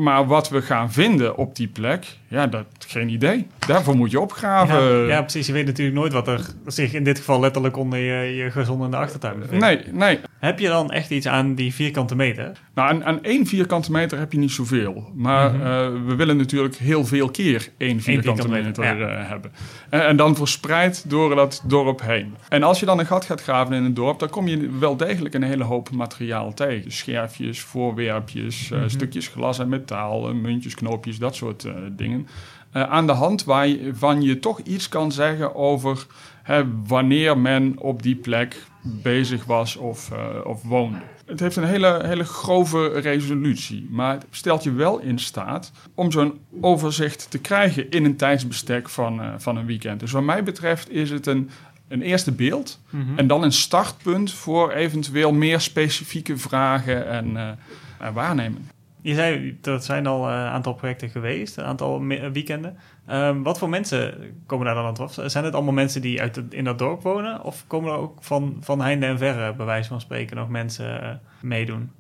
Maar 0.03 0.27
wat 0.27 0.49
we 0.49 0.63
gaan 0.63 0.93
vinden 0.93 1.37
op 1.37 1.57
die 1.57 1.69
plek, 1.69 2.05
ja, 2.29 2.47
dat 2.47 2.67
geen 2.87 3.09
idee. 3.09 3.47
Daarvoor 3.67 3.97
moet 3.97 4.11
je 4.11 4.21
opgraven. 4.21 4.83
Ja, 4.83 5.07
ja, 5.15 5.21
precies. 5.21 5.47
Je 5.47 5.53
weet 5.53 5.67
natuurlijk 5.67 5.97
nooit 5.97 6.13
wat 6.13 6.29
er 6.29 6.41
zich 6.67 6.93
in 6.95 7.05
dit 7.05 7.19
geval 7.19 7.41
letterlijk 7.41 7.77
onder 7.77 7.99
je, 7.99 8.37
je 8.37 8.51
gezond 8.51 8.85
in 8.85 8.91
de 8.91 8.97
achtertuin 8.97 9.39
bevindt. 9.39 9.65
Nee, 9.65 9.81
nee. 9.93 10.19
Heb 10.39 10.59
je 10.59 10.69
dan 10.69 10.91
echt 10.91 11.11
iets 11.11 11.27
aan 11.29 11.55
die 11.55 11.75
vierkante 11.75 12.17
meter? 12.17 12.53
Nou, 12.75 12.89
aan, 12.89 13.05
aan 13.05 13.23
één 13.23 13.47
vierkante 13.47 13.91
meter 13.93 14.19
heb 14.19 14.33
je 14.33 14.39
niet 14.39 14.51
zoveel. 14.51 15.13
Maar 15.15 15.53
Mhm. 15.55 15.67
eh, 15.67 16.07
we 16.07 16.15
willen 16.15 16.37
natuurlijk 16.37 16.77
heel 16.77 17.05
veel 17.05 17.31
keer 17.31 17.69
één 17.79 18.01
vierkante 18.01 18.43
vierkante 18.43 18.49
meter 18.83 18.95
meter, 18.99 19.09
eh, 19.19 19.29
hebben. 19.29 19.51
En, 19.91 20.07
en 20.07 20.17
dan 20.17 20.37
verspreid 20.37 21.05
door 21.11 21.35
dat 21.35 21.63
dorp 21.67 22.01
heen. 22.03 22.35
En 22.49 22.63
als 22.63 22.81
je 22.81 22.87
dan 22.87 22.99
een 22.99 23.07
gat 23.07 23.25
gaat 23.25 23.43
graven 23.43 23.75
in 23.75 23.85
een 23.85 23.95
dorp, 23.95 24.19
dan 24.19 24.29
kom 24.31 24.49
je 24.49 24.71
wel 24.79 24.97
degelijk 24.97 25.35
een 25.35 25.43
hele 25.43 25.65
hoop 25.65 25.91
materiaal 25.91 26.55
tegen. 26.55 26.93
Scherfjes, 26.93 27.61
voorwerpjes, 27.61 28.71
eh, 28.71 28.79
Mhm. 28.79 28.89
stukjes 28.89 29.29
glas 29.29 29.59
en 29.59 29.69
metaal, 29.69 30.35
muntjes, 30.35 30.75
knoopjes, 30.75 31.19
dat 31.19 31.35
soort 31.37 31.67
dingen. 31.93 32.27
Eh, 32.71 32.83
aan 32.83 33.07
de 33.07 33.13
hand 33.13 33.45
waarvan 33.45 34.23
je 34.23 34.39
toch 34.39 34.59
iets 34.61 34.89
kan 34.89 35.13
zeggen 35.13 35.55
over 35.55 36.07
hè, 36.43 36.63
wanneer 36.87 37.39
men 37.39 37.75
op 37.79 38.03
die 38.03 38.15
plek 38.17 38.63
bezig 38.83 39.45
was 39.45 39.77
of, 39.77 40.11
eh, 40.13 40.19
of 40.45 40.63
woonde. 40.63 40.99
Het 41.27 41.41
heeft 41.41 41.57
een 41.57 41.65
hele, 41.65 42.01
hele 42.07 42.25
grove 42.25 42.89
resolutie, 42.89 43.87
maar 43.91 44.13
het 44.13 44.27
stelt 44.31 44.63
je 44.63 44.73
wel 44.73 44.99
in 44.99 45.19
staat 45.19 45.73
om 45.95 46.11
zo'n 46.13 46.39
overzicht 46.61 47.31
te 47.31 47.39
krijgen 47.39 47.91
in 47.91 48.05
een 48.05 48.17
tijdsbestek 48.17 48.89
van, 48.89 49.21
eh, 49.23 49.29
van 49.37 49.57
een 49.57 49.67
weekend. 49.67 50.01
Dus 50.01 50.13
wat 50.13 50.23
mij 50.23 50.43
betreft 50.43 50.91
is 50.91 51.11
het 51.11 51.27
een, 51.27 51.51
een 51.89 52.03
eerste 52.03 52.33
beeld 52.33 52.81
Mhm. 52.91 53.19
en 53.19 53.27
dan 53.27 53.43
een 53.43 53.53
startpunt 53.53 54.33
voor 54.33 54.73
eventueel 54.73 55.33
meer 55.33 55.61
specifieke 55.61 56.37
vragen 56.37 57.09
en, 57.09 57.59
en 57.99 58.13
waarnemen. 58.13 58.69
Je 59.01 59.15
zei, 59.15 59.59
er 59.63 59.83
zijn 59.83 60.07
al 60.07 60.29
een 60.29 60.49
aantal 60.49 60.75
projecten 60.75 61.09
geweest, 61.09 61.57
een 61.57 61.65
aantal 61.65 62.07
weekenden. 62.33 62.77
Ehm, 63.07 63.43
wat 63.43 63.59
voor 63.59 63.69
mensen 63.69 64.15
komen 64.47 64.67
daar 64.67 64.75
dan 64.75 64.85
aan 64.85 65.03
het? 65.03 65.33
Zijn 65.33 65.45
het 65.45 65.55
allemaal 65.55 65.73
mensen 65.73 66.01
die 66.01 66.21
uit 66.21 66.43
in 66.51 66.65
dat 66.65 66.79
dorp 66.79 67.03
wonen? 67.03 67.43
Of 67.43 67.65
komen 67.67 67.93
er 67.93 67.99
ook 67.99 68.19
van, 68.21 68.57
van 68.61 68.81
heinde 68.81 69.07
en 69.07 69.19
verre, 69.19 69.55
bij 69.55 69.67
wijze 69.67 69.89
van 69.89 70.01
spreken, 70.01 70.37
nog 70.37 70.49
mensen 70.49 71.03
eh, 71.03 71.11
meedoen? 71.41 71.91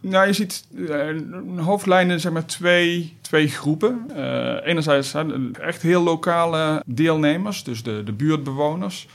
Nou, 0.00 0.26
je 0.26 0.32
ziet 0.32 0.66
eh, 0.88 1.06
een 1.06 1.58
hoofdlijnen, 1.58 2.20
zeg 2.20 2.32
maar, 2.32 2.46
twee, 2.46 3.16
twee 3.20 3.48
groepen. 3.48 4.04
Eh, 4.14 4.66
enerzijds 4.68 5.14
echt 5.60 5.82
heel 5.82 6.02
lokale 6.02 6.82
deelnemers, 6.86 7.64
dus 7.64 7.82
de, 7.82 8.02
de 8.04 8.12
buurtbewoners 8.12 9.08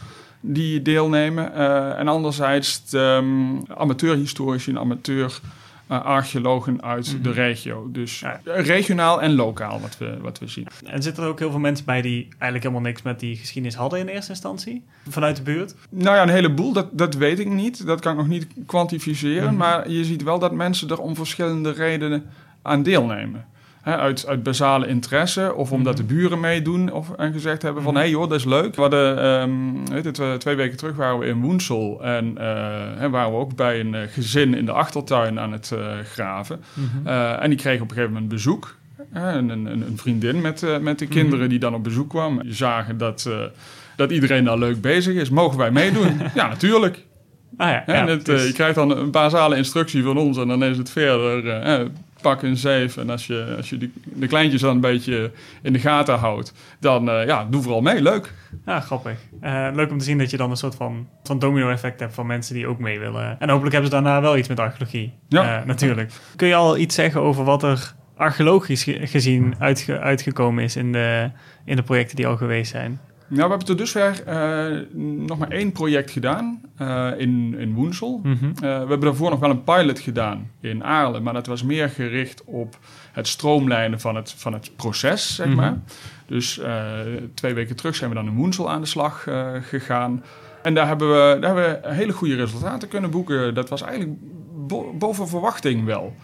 die 0.46 0.82
deelnemen. 0.82 1.54
Eh, 1.54 2.00
en 2.00 2.08
anderzijds 2.08 2.90
de, 2.90 3.20
um, 3.22 3.62
amateurhistorici 3.68 4.72
en 4.72 4.80
amateur 4.80 5.40
eh, 5.94 6.06
archeologen 6.06 6.82
uit 6.84 7.14
Mhm. 7.14 7.22
de 7.24 7.32
regio. 7.32 7.90
Dus 7.92 8.20
Ja. 8.20 8.40
regionaal 8.44 9.22
en 9.22 9.34
lokaal 9.36 9.80
wat 9.82 9.98
we, 9.98 10.18
wat 10.22 10.40
we 10.40 10.48
zien. 10.48 10.68
En 10.86 11.04
zitten 11.04 11.24
er 11.24 11.30
ook 11.30 11.40
heel 11.40 11.52
veel 11.52 11.60
mensen 11.60 11.86
bij 11.86 12.02
die 12.02 12.22
eigenlijk 12.30 12.64
helemaal 12.64 12.82
niks 12.82 13.02
met 13.02 13.20
die 13.20 13.36
geschiedenis 13.36 13.78
hadden 13.78 14.00
in 14.00 14.08
eerste 14.08 14.32
instantie? 14.32 14.84
Vanuit 15.10 15.36
de 15.36 15.42
buurt? 15.44 15.76
Nou 15.90 16.16
ja, 16.16 16.22
een 16.22 16.30
heleboel, 16.30 16.74
dat, 16.74 16.88
dat 16.92 17.14
weet 17.16 17.40
ik 17.40 17.48
niet. 17.50 17.86
Dat 17.86 18.00
kan 18.00 18.12
ik 18.12 18.18
nog 18.18 18.28
niet 18.28 18.48
kwantificeren. 18.66 19.48
Mhm. 19.48 19.56
Maar 19.58 19.90
je 19.90 20.06
ziet 20.06 20.24
wel 20.24 20.40
dat 20.40 20.52
mensen 20.52 20.90
er 20.90 21.00
om 21.00 21.16
verschillende 21.16 21.72
redenen 21.72 22.24
aan 22.62 22.84
deelnemen. 22.84 23.46
Hè, 23.84 23.98
uit, 23.98 24.28
uit 24.28 24.44
basale 24.44 24.88
interesse 24.88 25.54
of 25.56 25.72
omdat 25.72 25.98
de 25.98 26.04
buren 26.04 26.40
meedoen 26.40 26.92
of, 26.92 27.12
en 27.12 27.34
gezegd 27.34 27.62
hebben 27.62 27.84
van... 27.84 27.94
hé 27.94 28.00
hey 28.00 28.10
joh, 28.10 28.30
dat 28.30 28.40
is 28.40 28.46
leuk. 28.46 28.76
We 28.76 28.82
hadden, 28.82 29.22
ehm, 29.22 29.86
weet 29.92 30.18
het, 30.18 30.40
twee 30.40 30.56
weken 30.56 30.78
terug 30.78 30.96
waren 30.96 31.20
we 31.20 31.26
in 31.26 31.42
Woensel 31.42 32.04
en 32.04 32.26
uh, 32.28 33.06
waren 33.10 33.32
we 33.32 33.38
ook 33.38 33.56
bij 33.56 33.80
een 33.80 33.96
gezin 34.10 34.54
in 34.54 34.66
de 34.66 34.72
achtertuin 34.72 35.40
aan 35.40 35.52
het 35.52 35.74
graven. 36.04 36.64
en 37.06 37.50
die 37.50 37.58
kregen 37.58 37.82
op 37.82 37.90
een 37.90 37.96
gegeven 37.96 38.14
moment 38.14 38.32
bezoek. 38.32 38.76
Een, 39.14 39.50
een, 39.50 39.66
een, 39.66 39.98
vriendin 39.98 40.42
met, 40.42 40.66
met 40.82 41.00
de 41.00 41.08
kinderen 41.08 41.50
die 41.50 41.60
dan 41.60 41.74
op 41.74 41.84
bezoek 41.84 42.10
kwam. 42.10 42.42
Die 42.42 42.54
zagen 42.54 42.98
dat, 42.98 43.30
dat 43.96 44.12
iedereen 44.12 44.44
daar 44.44 44.58
leuk 44.58 44.82
bezig 44.82 45.16
is. 45.16 45.30
Mogen 45.30 45.58
wij 45.58 45.72
meedoen? 45.72 46.22
ja, 46.36 46.48
natuurlijk. 46.48 47.06
Ah 47.58 47.70
ja, 47.70 47.86
en 47.86 48.08
het, 48.08 48.26
je 48.26 48.52
krijgt 48.54 48.76
dan 48.76 48.98
een 48.98 49.12
basale 49.12 49.56
instructie 49.56 50.04
van 50.04 50.18
ons 50.18 50.38
en 50.38 50.48
dan 50.48 50.64
is 50.64 50.78
het 50.78 50.90
verder 50.90 51.90
pak 52.24 52.42
een 52.42 52.58
zeef. 52.58 52.98
En 52.98 53.10
als 53.10 53.28
je, 53.28 53.54
als 53.58 53.70
je 53.70 53.78
die, 53.78 53.94
de 54.04 54.28
kleintjes 54.28 54.62
dan 54.62 54.76
een 54.76 54.82
beetje 54.82 55.32
in 55.62 55.74
de 55.74 55.80
gaten 55.80 56.18
houdt, 56.18 56.54
dan 56.80 57.10
uh, 57.10 57.26
ja, 57.26 57.48
doe 57.50 57.62
vooral 57.62 57.82
mee. 57.82 58.02
Leuk. 58.02 58.34
Ja, 58.66 58.80
grappig. 58.80 59.18
Uh, 59.44 59.68
leuk 59.74 59.92
om 59.92 59.98
te 59.98 60.04
zien 60.04 60.18
dat 60.18 60.30
je 60.30 60.38
dan 60.38 60.50
een 60.50 60.58
soort 60.58 60.76
van, 60.76 61.08
van 61.24 61.40
domino-effect 61.40 62.00
hebt 62.00 62.14
van 62.14 62.28
mensen 62.28 62.56
die 62.56 62.68
ook 62.68 62.80
mee 62.80 63.00
willen. 63.00 63.40
En 63.40 63.50
hopelijk 63.50 63.74
hebben 63.74 63.92
ze 63.92 64.02
daarna 64.02 64.22
wel 64.22 64.38
iets 64.38 64.48
met 64.48 64.60
archeologie. 64.60 65.14
Ja. 65.28 65.60
Uh, 65.60 65.66
natuurlijk. 65.66 66.12
Kun 66.36 66.48
je 66.48 66.56
al 66.56 66.78
iets 66.78 66.96
zeggen 66.96 67.22
over 67.22 67.44
wat 67.44 67.64
er 67.64 67.94
archeologisch 68.18 68.84
gezien 68.88 69.56
uitge 69.60 70.00
uitgekomen 70.00 70.64
is 70.64 70.76
in 70.76 70.92
de, 70.92 71.30
in 71.66 71.76
de 71.76 71.84
projecten 71.84 72.16
die 72.16 72.28
al 72.28 72.38
geweest 72.38 72.72
zijn? 72.72 73.00
Nou, 73.28 73.44
we 73.44 73.50
hebben 73.50 73.68
tot 73.68 73.78
dusver 73.78 74.24
uh, 74.28 74.80
nog 75.28 75.38
maar 75.38 75.50
één 75.50 75.72
project 75.72 76.12
gedaan 76.12 76.62
uh, 76.82 77.10
in, 77.18 77.56
in 77.58 77.74
Woensel. 77.74 78.20
Mm 78.24 78.38
-hmm. 78.40 78.50
uh, 78.50 78.60
we 78.60 78.68
hebben 78.68 79.00
daarvoor 79.00 79.30
nog 79.30 79.40
wel 79.40 79.50
een 79.50 79.64
pilot 79.64 80.00
gedaan 80.00 80.52
in 80.60 80.84
Aarle, 80.84 81.20
maar 81.20 81.34
dat 81.34 81.48
was 81.48 81.64
meer 81.64 81.90
gericht 81.90 82.44
op 82.46 82.78
het 83.12 83.28
stroomlijnen 83.28 84.00
van 84.00 84.16
het, 84.16 84.34
van 84.38 84.54
het 84.54 84.72
proces, 84.76 85.36
zeg 85.36 85.48
mm 85.48 85.52
-hmm. 85.52 85.62
maar. 85.62 85.80
Dus 86.26 86.62
twee 87.34 87.54
weken 87.54 87.76
terug 87.76 87.96
zijn 87.96 88.10
we 88.10 88.16
dan 88.16 88.28
in 88.28 88.36
Woensel 88.36 88.70
aan 88.70 88.82
de 88.82 88.88
slag 88.88 89.28
gegaan. 89.62 90.24
En 90.62 90.74
daar 90.74 90.88
hebben, 90.88 91.08
we, 91.08 91.40
daar 91.40 91.56
hebben 91.56 91.82
we 91.82 91.94
hele 91.94 92.14
goede 92.14 92.36
resultaten 92.36 92.88
kunnen 92.88 93.12
boeken. 93.12 93.54
Dat 93.54 93.70
was 93.70 93.82
eigenlijk 93.82 94.20
bo 94.68 94.94
boven 94.98 95.28
verwachting 95.28 95.86
wel. 95.86 96.16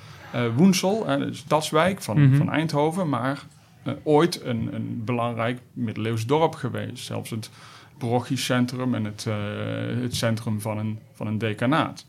Woensel, 0.56 1.20
uh, 1.20 1.27
Stadswijk 1.32 2.01
van, 2.01 2.18
mm 2.18 2.27
-hmm. 2.27 2.38
van 2.38 2.51
Eindhoven, 2.51 3.10
maar 3.10 3.44
ooit 4.03 4.43
een, 4.43 4.69
een 4.74 5.01
belangrijk 5.05 5.60
middeleeuws 5.74 6.25
dorp 6.25 6.55
geweest. 6.55 7.05
Zelfs 7.05 7.29
het 7.29 7.50
parochiecentrum 7.98 8.96
en 8.96 9.05
het, 9.05 9.25
uh, 9.27 9.36
het 10.01 10.15
centrum 10.15 10.62
van 10.62 10.77
een, 10.77 11.00
van 11.13 11.27
een 11.27 11.38
decanaat. 11.38 12.05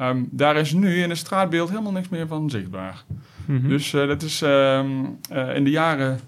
Um, 0.00 0.28
daar 0.30 0.56
is 0.56 0.72
nu 0.72 1.02
in 1.02 1.08
het 1.08 1.18
straatbeeld 1.18 1.68
helemaal 1.68 1.92
niks 1.92 2.08
meer 2.08 2.26
van 2.26 2.50
zichtbaar. 2.50 3.04
Mm 3.44 3.60
-hmm. 3.60 3.68
Dus 3.68 3.92
uh, 3.92 4.06
dat 4.06 4.22
is 4.22 4.40
um, 4.40 5.18
in 5.54 5.64
de 5.64 5.70
jaren 5.70 6.20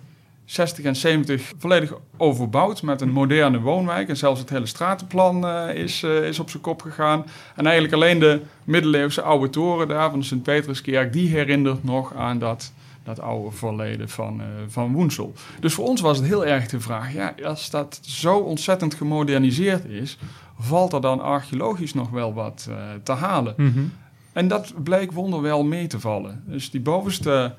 60 0.44 0.84
en 0.84 0.96
70 0.96 1.52
volledig 1.58 1.92
overbouwd 2.16 2.82
met 2.82 3.00
een 3.00 3.10
moderne 3.10 3.60
woonwijk. 3.60 4.08
En 4.08 4.16
zelfs 4.16 4.40
het 4.40 4.50
hele 4.50 4.66
stratenplan 4.66 5.48
is, 5.68 6.02
is 6.02 6.38
op 6.38 6.50
zijn 6.50 6.62
kop 6.62 6.82
gegaan. 6.82 7.24
En 7.54 7.64
eigenlijk 7.64 7.94
alleen 7.94 8.18
de 8.18 8.40
middeleeuwse 8.64 9.22
oude 9.22 9.50
toren 9.50 9.88
daar 9.88 10.10
van 10.10 10.18
de 10.18 10.24
Sint-Peterskerk... 10.24 11.12
die 11.12 11.28
herinnert 11.28 11.84
nog 11.84 12.14
aan 12.14 12.38
dat 12.38 12.72
dat 13.06 13.20
oude 13.20 13.56
verleden 13.56 14.08
van, 14.08 14.40
uh, 14.40 14.46
van 14.66 14.92
Woensel. 14.92 15.32
Dus 15.60 15.74
voor 15.74 15.86
ons 15.86 16.00
was 16.00 16.18
het 16.18 16.26
heel 16.26 16.46
erg 16.46 16.66
de 16.66 16.80
vraag: 16.80 17.12
ja, 17.12 17.34
als 17.44 17.70
dat 17.70 17.98
zo 18.02 18.38
ontzettend 18.38 18.94
gemoderniseerd 18.94 19.84
is, 19.84 20.18
valt 20.58 20.92
er 20.92 21.00
dan 21.00 21.20
archeologisch 21.20 21.94
nog 21.94 22.10
wel 22.10 22.34
wat 22.34 22.66
uh, 22.70 22.76
te 23.02 23.12
halen? 23.12 23.54
Mm 23.56 23.72
-hmm. 23.72 23.92
En 24.32 24.48
dat 24.48 24.72
bleek 24.82 25.12
wonderwel 25.12 25.64
mee 25.64 25.86
te 25.86 26.00
vallen. 26.00 26.42
Dus 26.46 26.70
die 26.70 26.80
bovenste 26.80 27.54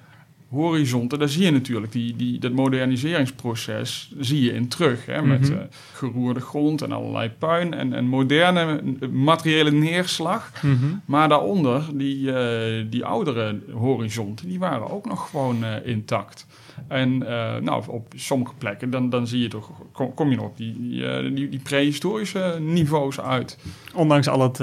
horizonten, 0.49 1.19
daar 1.19 1.29
zie 1.29 1.45
je 1.45 1.51
natuurlijk 1.51 1.91
die, 1.91 2.15
die, 2.15 2.39
dat 2.39 2.51
moderniseringsproces 2.51 4.11
zie 4.19 4.41
je 4.41 4.53
in 4.53 4.67
terug. 4.67 5.05
Hè, 5.05 5.21
met 5.21 5.39
mm 5.39 5.45
-hmm. 5.45 5.55
uh, 5.57 5.63
geroerde 5.93 6.39
grond 6.39 6.81
en 6.81 6.91
allerlei 6.91 7.29
puin 7.29 7.73
en, 7.73 7.93
en 7.93 8.05
moderne 8.05 8.81
materiële 9.11 9.71
neerslag. 9.71 10.51
Mm 10.61 10.77
-hmm. 10.79 11.01
Maar 11.05 11.29
daaronder, 11.29 11.83
die, 11.93 12.17
uh, 12.17 12.85
die 12.89 13.05
oudere 13.05 13.59
horizonten, 13.71 14.47
die 14.47 14.59
waren 14.59 14.89
ook 14.89 15.05
nog 15.05 15.29
gewoon 15.29 15.63
uh, 15.63 15.73
intact. 15.83 16.45
En 16.87 17.17
nou, 17.63 17.83
op 17.87 18.13
sommige 18.15 18.53
plekken, 18.57 18.89
dan, 18.89 19.09
dan 19.09 19.27
zie 19.27 19.41
je 19.41 19.47
toch, 19.47 19.71
kom, 19.91 20.13
kom 20.13 20.29
je 20.29 20.35
nog 20.35 20.45
op 20.45 20.57
die, 20.57 20.75
die, 20.79 21.33
die, 21.33 21.49
die, 21.49 21.59
prehistorische 21.59 22.55
niveaus 22.59 23.21
uit. 23.21 23.57
Ondanks 23.93 24.27
al 24.27 24.41
het, 24.41 24.57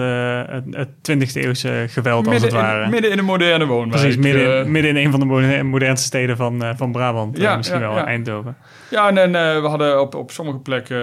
het 0.74 0.88
20e 0.88 1.32
eeuwse 1.32 1.86
geweld, 1.88 2.26
midden 2.26 2.42
als 2.42 2.52
het 2.52 2.62
ware. 2.62 2.84
In, 2.84 2.90
midden 2.90 3.10
in 3.10 3.18
een 3.18 3.24
moderne 3.24 3.66
woonwijk. 3.66 4.02
Precies, 4.02 4.16
midden, 4.16 4.70
midden 4.70 4.96
in 4.96 5.04
een 5.04 5.10
van 5.10 5.20
de 5.20 5.62
modernste 5.64 6.06
steden 6.06 6.36
van, 6.36 6.62
van 6.76 6.92
Brabant. 6.92 7.38
Ja, 7.38 7.56
misschien 7.56 7.80
ja, 7.80 7.88
wel 7.88 7.96
ja. 7.96 8.06
Eindhoven. 8.06 8.56
Ja, 8.90 9.08
en, 9.08 9.18
en 9.18 9.62
we 9.62 9.68
hadden 9.68 10.00
op, 10.00 10.14
op 10.14 10.30
sommige 10.30 10.58
plekken 10.58 11.02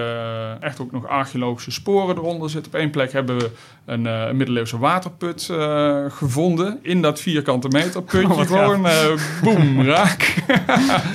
echt 0.62 0.80
ook 0.80 0.92
nog 0.92 1.06
archeologische 1.06 1.70
sporen 1.70 2.16
eronder 2.16 2.50
zitten. 2.50 2.72
Op 2.72 2.78
één 2.78 2.90
plek 2.90 3.12
hebben 3.12 3.38
we 3.38 3.50
een, 3.84 4.04
een 4.04 4.36
middeleeuwse 4.36 4.78
waterput 4.78 5.50
gevonden. 6.08 6.78
In 6.82 7.02
dat 7.02 7.20
vierkante 7.20 7.68
meter 7.68 8.02
putje. 8.02 8.28
Oh, 8.28 8.40
gewoon 8.46 8.86
boem, 9.42 9.82
raak. 9.94 10.34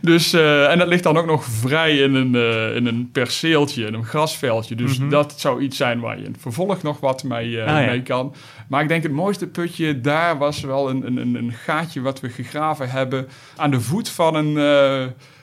Dus, 0.00 0.32
en 0.32 0.78
dat 0.78 0.88
ligt 0.88 1.02
dan 1.02 1.16
ook 1.16 1.26
nog 1.26 1.44
vrij 1.44 1.98
in 1.98 2.14
een, 2.14 2.34
in 2.74 2.86
een 2.86 3.10
perceeltje, 3.12 3.86
in 3.86 3.94
een 3.94 4.04
grasveldje. 4.04 4.74
Dus 4.74 4.94
mm 4.94 5.00
-hmm. 5.00 5.10
dat 5.10 5.40
zou 5.40 5.62
iets 5.62 5.76
zijn 5.76 6.00
waar 6.00 6.18
je 6.18 6.24
in 6.24 6.32
het 6.32 6.40
vervolg 6.40 6.82
nog 6.82 7.00
wat 7.00 7.24
mee, 7.24 7.62
ah, 7.62 7.74
mee 7.74 7.96
ja. 7.96 8.02
kan. 8.02 8.34
Maar 8.68 8.82
ik 8.82 8.88
denk 8.88 9.02
het 9.02 9.12
mooiste 9.12 9.46
putje 9.46 10.00
daar 10.00 10.38
was 10.38 10.60
wel 10.60 10.90
een, 10.90 11.06
een, 11.06 11.34
een 11.34 11.52
gaatje 11.52 12.00
wat 12.00 12.20
we 12.20 12.28
gegraven 12.28 12.90
hebben 12.90 13.28
aan 13.56 13.70
de 13.70 13.80
voet 13.80 14.08
van 14.08 14.34
een, 14.34 14.54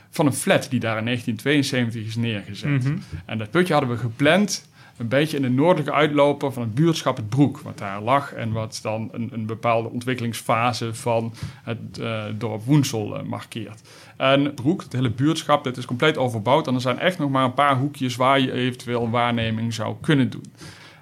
van 0.10 0.26
een 0.26 0.34
flat 0.34 0.68
die 0.70 0.80
daar 0.80 0.98
in 0.98 1.06
1972 1.06 2.06
is 2.06 2.16
neergezet. 2.16 2.70
Mm 2.70 2.80
-hmm. 2.80 3.02
En 3.26 3.38
dat 3.38 3.52
putje 3.52 3.74
hadden 3.74 3.92
we 3.92 3.98
gepland 3.98 4.69
een 5.00 5.08
beetje 5.08 5.38
in 5.38 5.41
de 5.41 5.50
noordelijke 5.50 5.91
uitloper 5.91 6.51
van 6.51 6.62
het 6.62 6.74
buurtschap 6.74 7.18
Het 7.18 7.29
Broek, 7.29 7.60
wat 7.60 7.77
daar 7.77 8.01
lag 8.01 8.34
en 8.34 8.51
wat 8.51 8.79
dan 8.82 9.10
een, 9.12 9.29
een 9.34 9.46
bepaalde 9.46 9.89
ontwikkelingsfase 9.89 10.94
van 10.94 11.34
het 11.63 12.00
uh, 12.00 12.24
dorp 12.38 12.63
Woensel 12.63 13.18
uh, 13.18 13.24
markeert. 13.24 13.82
En 14.18 14.53
Broek, 14.53 14.84
het 14.84 14.94
hele 14.94 15.10
buurtschap, 15.10 15.63
dat 15.63 15.77
is 15.77 15.86
compleet 15.86 16.18
overbouwd 16.18 16.68
en 16.68 16.74
er 16.74 16.82
zijn 16.82 17.00
echt 17.00 17.18
nog 17.18 17.29
maar 17.29 17.44
een 17.44 17.53
paar 17.53 17.77
hoekjes 17.77 18.15
waar 18.15 18.39
je 18.39 18.51
eventueel 18.51 19.03
een 19.03 19.10
waarneming 19.10 19.74
zou 19.74 19.96
kunnen 20.01 20.29
doen. 20.29 20.53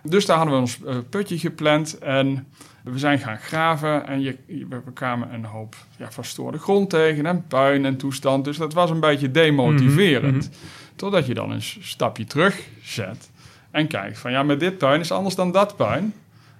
Dus 0.04 0.25
daar 0.25 0.38
hadden 0.38 0.56
we 0.56 0.62
ons 0.62 0.80
uh, 0.86 0.96
putje 1.10 1.38
gepland 1.38 1.98
en 1.98 2.48
we 2.84 3.00
zijn 3.00 3.20
gaan 3.20 3.38
graven 3.38 4.08
en 4.08 4.22
je, 4.22 4.38
we 4.70 4.94
kwamen 4.94 5.34
een 5.34 5.46
hoop 5.46 5.75
ja, 5.98 6.12
verstoorde 6.12 6.58
grond 6.58 6.89
tegen 6.89 7.25
en 7.25 7.46
puin 7.48 7.86
en 7.86 7.98
toestand. 7.98 8.46
Dus 8.46 8.58
dat 8.58 8.74
was 8.74 8.89
een 8.89 9.00
beetje 9.00 9.32
demotiverend. 9.32 10.34
Mm 10.34 10.39
-hmm. 10.39 10.96
Totdat 10.96 11.25
je 11.25 11.34
dan 11.34 11.51
een 11.51 11.62
stapje 11.62 12.25
terug 12.25 12.68
zet 12.82 13.30
en 13.78 13.88
kijkt 13.88 14.20
van 14.20 14.32
ja, 14.32 14.44
met 14.44 14.60
dit 14.60 14.78
puin 14.78 15.00
is 15.00 15.12
anders 15.12 15.36
dan 15.36 15.52
dat 15.52 15.76
puin. 15.76 16.14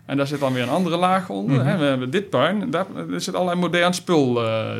En 0.06 0.18
daar 0.18 0.28
zit 0.28 0.40
dan 0.40 0.54
weer 0.54 0.64
een 0.64 0.70
andere 0.70 0.98
laag 0.98 1.30
onder. 1.30 1.56
Mm 1.56 1.62
-hmm. 1.62 1.70
hè. 1.70 1.78
We 1.78 1.86
hebben 1.86 2.10
dit 2.10 2.30
puin, 2.30 2.70
daar 2.70 2.86
zit 3.18 3.34
allerlei 3.34 3.60
modern 3.60 3.94
spul 3.94 4.44
uh, 4.44 4.72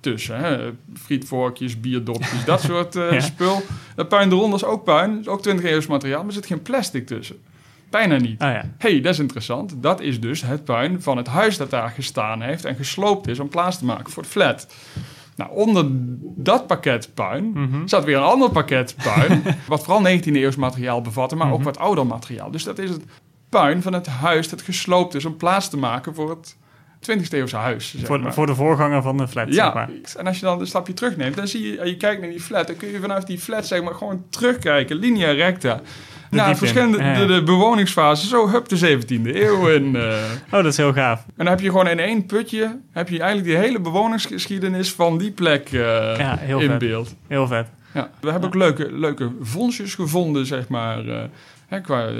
tussen. 0.00 0.36
Hè. 0.36 0.72
Frietvorkjes, 0.94 1.80
bierdopjes, 1.80 2.44
dat 2.44 2.60
soort 2.70 2.96
uh, 2.96 3.12
ja. 3.12 3.20
spul. 3.20 3.62
Dat 3.94 4.08
puin 4.08 4.30
eronder 4.30 4.58
is 4.58 4.64
ook 4.64 4.84
puin, 4.84 5.20
is 5.20 5.28
ook 5.28 5.42
20 5.42 5.64
eeuws 5.64 5.86
materiaal, 5.86 6.18
maar 6.18 6.28
er 6.28 6.32
zit 6.32 6.46
geen 6.46 6.62
plastic 6.62 7.06
tussen. 7.06 7.36
Bijna 7.90 8.16
niet. 8.16 8.42
Oh, 8.42 8.48
ja. 8.48 8.64
hey, 8.78 9.00
dat 9.00 9.12
is 9.12 9.18
interessant. 9.18 9.74
Dat 9.82 10.00
is 10.00 10.20
dus 10.20 10.42
het 10.42 10.64
puin 10.64 11.02
van 11.02 11.16
het 11.16 11.26
huis 11.26 11.56
dat 11.56 11.70
daar 11.70 11.90
gestaan 11.90 12.42
heeft 12.42 12.64
en 12.64 12.76
gesloopt 12.76 13.28
is 13.28 13.38
om 13.38 13.48
plaats 13.48 13.78
te 13.78 13.84
maken 13.84 14.12
voor 14.12 14.22
het 14.22 14.32
flat. 14.32 14.66
Nou, 15.38 15.50
onder 15.52 15.86
dat 16.36 16.66
pakket 16.66 17.10
puin 17.14 17.44
mm 17.44 17.70
-hmm. 17.70 17.88
zat 17.88 18.04
weer 18.04 18.16
een 18.16 18.22
ander 18.22 18.50
pakket 18.50 18.94
puin, 19.14 19.42
wat 19.66 19.84
vooral 19.84 20.18
19e 20.18 20.22
eeuws 20.24 20.56
materiaal 20.56 21.00
bevatte, 21.00 21.36
maar 21.36 21.46
mm 21.46 21.52
-hmm. 21.52 21.60
ook 21.60 21.66
wat 21.66 21.78
ouder 21.78 22.06
materiaal. 22.06 22.50
Dus 22.50 22.64
dat 22.64 22.78
is 22.78 22.90
het 22.90 23.02
puin 23.48 23.82
van 23.82 23.92
het 23.92 24.06
huis 24.06 24.48
dat 24.48 24.62
gesloopt 24.62 25.14
is 25.14 25.24
om 25.24 25.36
plaats 25.36 25.68
te 25.68 25.76
maken 25.76 26.14
voor 26.14 26.30
het 26.30 26.56
20e 27.10 27.28
eeuwse 27.30 27.56
huis. 27.56 27.94
Zeg 27.96 28.06
voor, 28.06 28.20
maar. 28.20 28.34
voor 28.34 28.46
de 28.46 28.54
voorganger 28.54 29.02
van 29.02 29.16
de 29.16 29.28
flat, 29.28 29.48
ja, 29.48 29.64
zeg 29.64 29.74
maar. 29.74 29.90
en 30.16 30.26
als 30.26 30.38
je 30.38 30.44
dan 30.44 30.60
een 30.60 30.66
stapje 30.66 30.92
terugneemt, 30.92 31.36
dan 31.36 31.48
zie 31.48 31.62
je, 31.62 31.86
je 31.86 31.96
kijkt 31.96 32.20
naar 32.20 32.30
die 32.30 32.40
flat, 32.40 32.66
dan 32.66 32.76
kun 32.76 32.88
je 32.88 33.00
vanuit 33.00 33.26
die 33.26 33.38
flat 33.38 33.66
zeg 33.66 33.82
maar 33.82 33.94
gewoon 33.94 34.24
terugkijken, 34.30 34.96
linea 34.96 35.30
recta. 35.30 35.80
Nou, 36.30 36.56
verschillende 36.56 36.98
ja. 36.98 37.14
de, 37.14 37.26
de, 37.26 37.42
bewoningsfases, 37.42 38.28
zo 38.28 38.48
hup 38.48 38.68
de 38.68 38.98
17e 38.98 39.36
eeuw. 39.36 39.70
En, 39.70 39.94
uh, 39.94 40.02
oh, 40.52 40.62
dat 40.62 40.64
is 40.64 40.76
heel 40.76 40.92
gaaf. 40.92 41.24
En 41.26 41.32
dan 41.36 41.46
heb 41.46 41.60
je 41.60 41.70
gewoon 41.70 41.88
in 41.88 41.98
één 41.98 42.26
putje, 42.26 42.80
heb 42.92 43.08
je 43.08 43.18
eigenlijk 43.18 43.50
die 43.50 43.58
hele 43.58 43.80
bewoningsgeschiedenis 43.80 44.92
van 44.92 45.18
die 45.18 45.30
plek 45.30 45.72
uh, 45.72 45.80
ja, 46.18 46.36
heel 46.38 46.60
in 46.60 46.68
vet. 46.68 46.78
beeld. 46.78 47.14
Heel 47.26 47.46
vet. 47.46 47.66
Ja, 47.94 48.10
we 48.20 48.30
hebben 48.30 48.48
ook 48.48 48.54
leuke, 48.54 48.92
leuke 48.92 49.30
vondstjes 49.40 49.94
gevonden, 49.94 50.46
zeg 50.46 50.68
maar. 50.68 51.04
Uh, 51.04 51.20
hè, 51.66 51.80
qua 51.80 52.10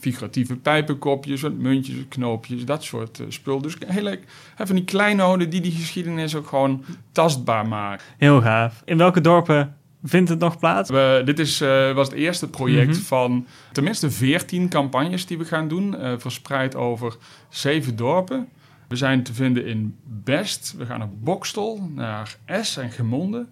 figuratieve 0.00 0.56
pijpenkopjes, 0.56 1.42
muntjes, 1.58 1.96
knoopjes, 2.08 2.64
dat 2.64 2.84
soort 2.84 3.22
spul. 3.28 3.60
Dus 3.60 3.76
heel 3.86 4.02
leuk. 4.02 4.24
Van 4.56 4.74
die 4.76 4.84
kleinoden 4.84 5.50
die 5.50 5.60
die 5.60 5.72
geschiedenis 5.72 6.34
ook 6.34 6.46
gewoon 6.46 6.84
tastbaar 7.12 7.66
maken. 7.66 8.04
Heel 8.16 8.40
gaaf. 8.40 8.82
In 8.84 8.96
welke 8.96 9.20
dorpen 9.20 9.74
Vindt 10.04 10.28
het 10.28 10.38
nog 10.38 10.58
plaats? 10.58 10.90
We, 10.90 11.22
dit 11.24 11.38
is, 11.38 11.62
uh, 11.62 11.92
was 11.92 12.08
het 12.08 12.16
eerste 12.16 12.48
project 12.48 12.86
mm 12.86 12.92
-hmm. 12.92 13.02
van 13.02 13.46
tenminste 13.72 14.10
14 14.10 14.68
campagnes 14.68 15.26
die 15.26 15.38
we 15.38 15.44
gaan 15.44 15.68
doen. 15.68 15.94
Uh, 15.94 16.12
verspreid 16.16 16.74
over 16.74 17.16
zeven 17.48 17.96
dorpen. 17.96 18.48
We 18.88 18.96
zijn 18.96 19.22
te 19.22 19.34
vinden 19.34 19.66
in 19.66 19.96
Best. 20.04 20.74
We 20.78 20.86
gaan 20.86 20.98
naar 20.98 21.08
Bokstel, 21.12 21.90
naar 21.94 22.36
Es 22.44 22.76
en 22.76 22.90
Gemonde. 22.90 23.46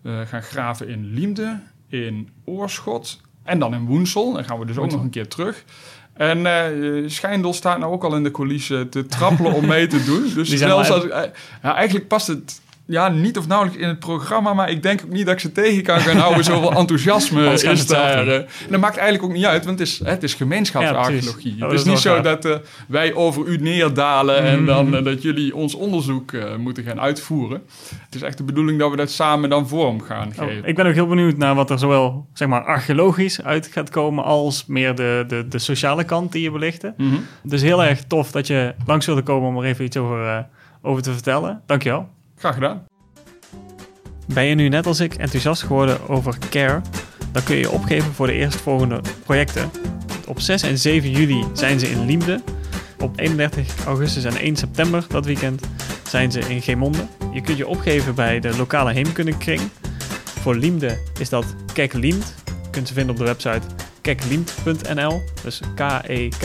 We 0.00 0.24
gaan 0.26 0.42
graven 0.42 0.88
in 0.88 1.04
Liemde, 1.14 1.60
in 1.88 2.28
Oorschot 2.44 3.20
en 3.42 3.58
dan 3.58 3.74
in 3.74 3.86
Woensel. 3.86 4.32
Dan 4.32 4.44
gaan 4.44 4.58
we 4.58 4.66
dus 4.66 4.76
ook 4.76 4.90
nog 4.90 5.02
een 5.02 5.10
keer 5.10 5.28
terug. 5.28 5.64
En 6.12 6.38
uh, 6.38 7.08
Schijndel 7.08 7.52
staat 7.52 7.78
nou 7.78 7.92
ook 7.92 8.04
al 8.04 8.16
in 8.16 8.22
de 8.22 8.30
coulissen 8.30 8.88
te 8.88 9.06
trappelen 9.06 9.52
om 9.52 9.66
mee 9.66 9.86
te 9.86 10.04
doen. 10.04 10.30
Dus 10.34 10.48
zelfs 10.48 10.90
als, 10.90 11.04
uh, 11.04 11.24
eigenlijk 11.62 12.08
past 12.08 12.26
het 12.26 12.60
ja, 12.88 13.08
niet 13.08 13.38
of 13.38 13.46
nauwelijks 13.46 13.82
in 13.82 13.88
het 13.88 13.98
programma, 13.98 14.54
maar 14.54 14.70
ik 14.70 14.82
denk 14.82 15.02
ook 15.04 15.12
niet 15.12 15.26
dat 15.26 15.34
ik 15.34 15.40
ze 15.40 15.52
tegen 15.52 15.82
kan 15.82 16.00
gaan 16.00 16.16
houden. 16.16 16.44
Zoveel 16.44 16.72
enthousiasme 16.72 17.52
is 17.52 17.86
daar. 17.86 18.28
en 18.28 18.46
dat 18.70 18.80
maakt 18.80 18.96
eigenlijk 18.96 19.24
ook 19.24 19.36
niet 19.36 19.44
uit, 19.44 19.64
want 19.64 19.78
het 19.78 19.88
is, 19.88 20.00
het 20.04 20.22
is 20.22 20.34
gemeenschapsarcheologie. 20.34 21.56
Ja, 21.56 21.64
het 21.64 21.78
is, 21.78 21.84
niet 21.84 21.98
zo 21.98 22.20
dat 22.20 22.44
uh, 22.44 22.54
wij 22.88 23.14
over 23.14 23.46
u 23.46 23.56
neerdalen 23.56 24.42
en 24.42 24.64
dan 24.64 24.94
uh, 24.94 25.04
dat 25.04 25.22
jullie 25.22 25.54
ons 25.54 25.74
onderzoek 25.74 26.32
uh, 26.32 26.56
moeten 26.56 26.84
gaan 26.84 27.00
uitvoeren. 27.00 27.62
Het 28.04 28.14
is 28.14 28.22
echt 28.22 28.36
de 28.36 28.44
bedoeling 28.44 28.78
dat 28.78 28.90
we 28.90 28.96
dat 28.96 29.10
samen 29.10 29.50
dan 29.50 29.68
vorm 29.68 30.00
gaan 30.00 30.28
oh, 30.28 30.46
geven. 30.46 30.64
ik 30.64 30.74
ben 30.74 30.86
ook 30.86 30.94
heel 30.94 31.06
benieuwd 31.06 31.36
naar 31.36 31.54
wat 31.54 31.70
er 31.70 31.78
zowel 31.78 32.26
zeg 32.32 32.48
maar, 32.48 32.64
archeologisch 32.64 33.42
uit 33.42 33.66
gaat 33.66 33.90
komen 33.90 34.24
als 34.24 34.66
meer 34.66 34.94
de, 34.94 35.24
de, 35.28 35.48
de 35.48 35.58
sociale 35.58 36.04
kant 36.04 36.32
die 36.32 36.42
je 36.42 36.50
belichten. 36.50 36.94
Mm 36.96 37.10
-hmm. 37.10 37.26
Dus 37.42 37.62
heel 37.62 37.84
erg 37.84 38.04
tof 38.04 38.30
dat 38.30 38.46
je 38.46 38.74
langs 38.86 39.06
wilde 39.06 39.22
komen 39.22 39.48
om 39.48 39.58
er 39.58 39.64
even 39.64 39.84
iets 39.84 39.96
over, 39.96 40.46
over 40.82 41.02
te 41.02 41.12
vertellen. 41.12 41.62
Dankjewel. 41.66 42.16
Graag 42.38 42.54
gedaan. 42.54 42.86
Ben 44.26 44.44
je 44.44 44.54
nu 44.54 44.68
net 44.68 44.86
als 44.86 45.00
ik 45.00 45.14
enthousiast 45.14 45.62
geworden 45.62 46.08
over 46.08 46.38
CARE? 46.50 46.80
Dan 47.32 47.42
kun 47.42 47.54
je 47.54 47.60
je 47.60 47.70
opgeven 47.70 48.12
voor 48.12 48.26
de 48.26 48.32
eerstvolgende 48.32 49.00
projecten. 49.24 49.70
Op 50.26 50.40
6 50.40 50.62
en 50.62 50.78
7 50.78 51.10
juli 51.10 51.44
zijn 51.52 51.78
ze 51.78 51.90
in 51.90 52.04
Liemde. 52.04 52.40
Op 52.98 53.18
31 53.18 53.84
augustus 53.86 54.24
en 54.24 54.36
1 54.36 54.56
september, 54.56 55.04
dat 55.08 55.24
weekend, 55.24 55.66
zijn 56.08 56.32
ze 56.32 56.40
in 56.40 56.62
Geemonde. 56.62 57.06
Je 57.32 57.40
kunt 57.40 57.58
je 57.58 57.66
opgeven 57.66 58.14
bij 58.14 58.40
de 58.40 58.56
lokale 58.56 58.92
heemkundekring. 58.92 59.60
Voor 60.24 60.56
Liemde 60.56 60.98
is 61.18 61.28
dat 61.28 61.54
Kekliemt. 61.72 62.34
Je 62.44 62.70
kunt 62.70 62.88
ze 62.88 62.94
vinden 62.94 63.12
op 63.12 63.18
de 63.18 63.24
website 63.26 63.66
kekliemt.nl. 64.00 65.22
Dus 65.42 65.60
K-E-K-L-I-E-M-T.nl. 65.74 66.40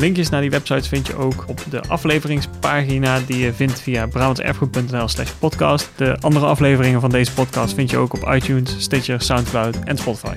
Linkjes 0.00 0.28
naar 0.28 0.40
die 0.40 0.50
websites 0.50 0.88
vind 0.88 1.06
je 1.06 1.16
ook 1.16 1.44
op 1.46 1.64
de 1.70 1.80
afleveringspagina 1.80 3.20
die 3.26 3.38
je 3.38 3.52
vindt 3.52 3.80
via 3.80 4.06
brabantserfgoed.nl 4.06 5.08
slash 5.08 5.30
podcast. 5.30 5.90
De 5.96 6.16
andere 6.20 6.46
afleveringen 6.46 7.00
van 7.00 7.10
deze 7.10 7.32
podcast 7.32 7.74
vind 7.74 7.90
je 7.90 7.96
ook 7.96 8.12
op 8.12 8.32
iTunes, 8.32 8.74
Stitcher, 8.78 9.20
Soundcloud 9.20 9.76
en 9.84 9.96
Spotify. 9.96 10.34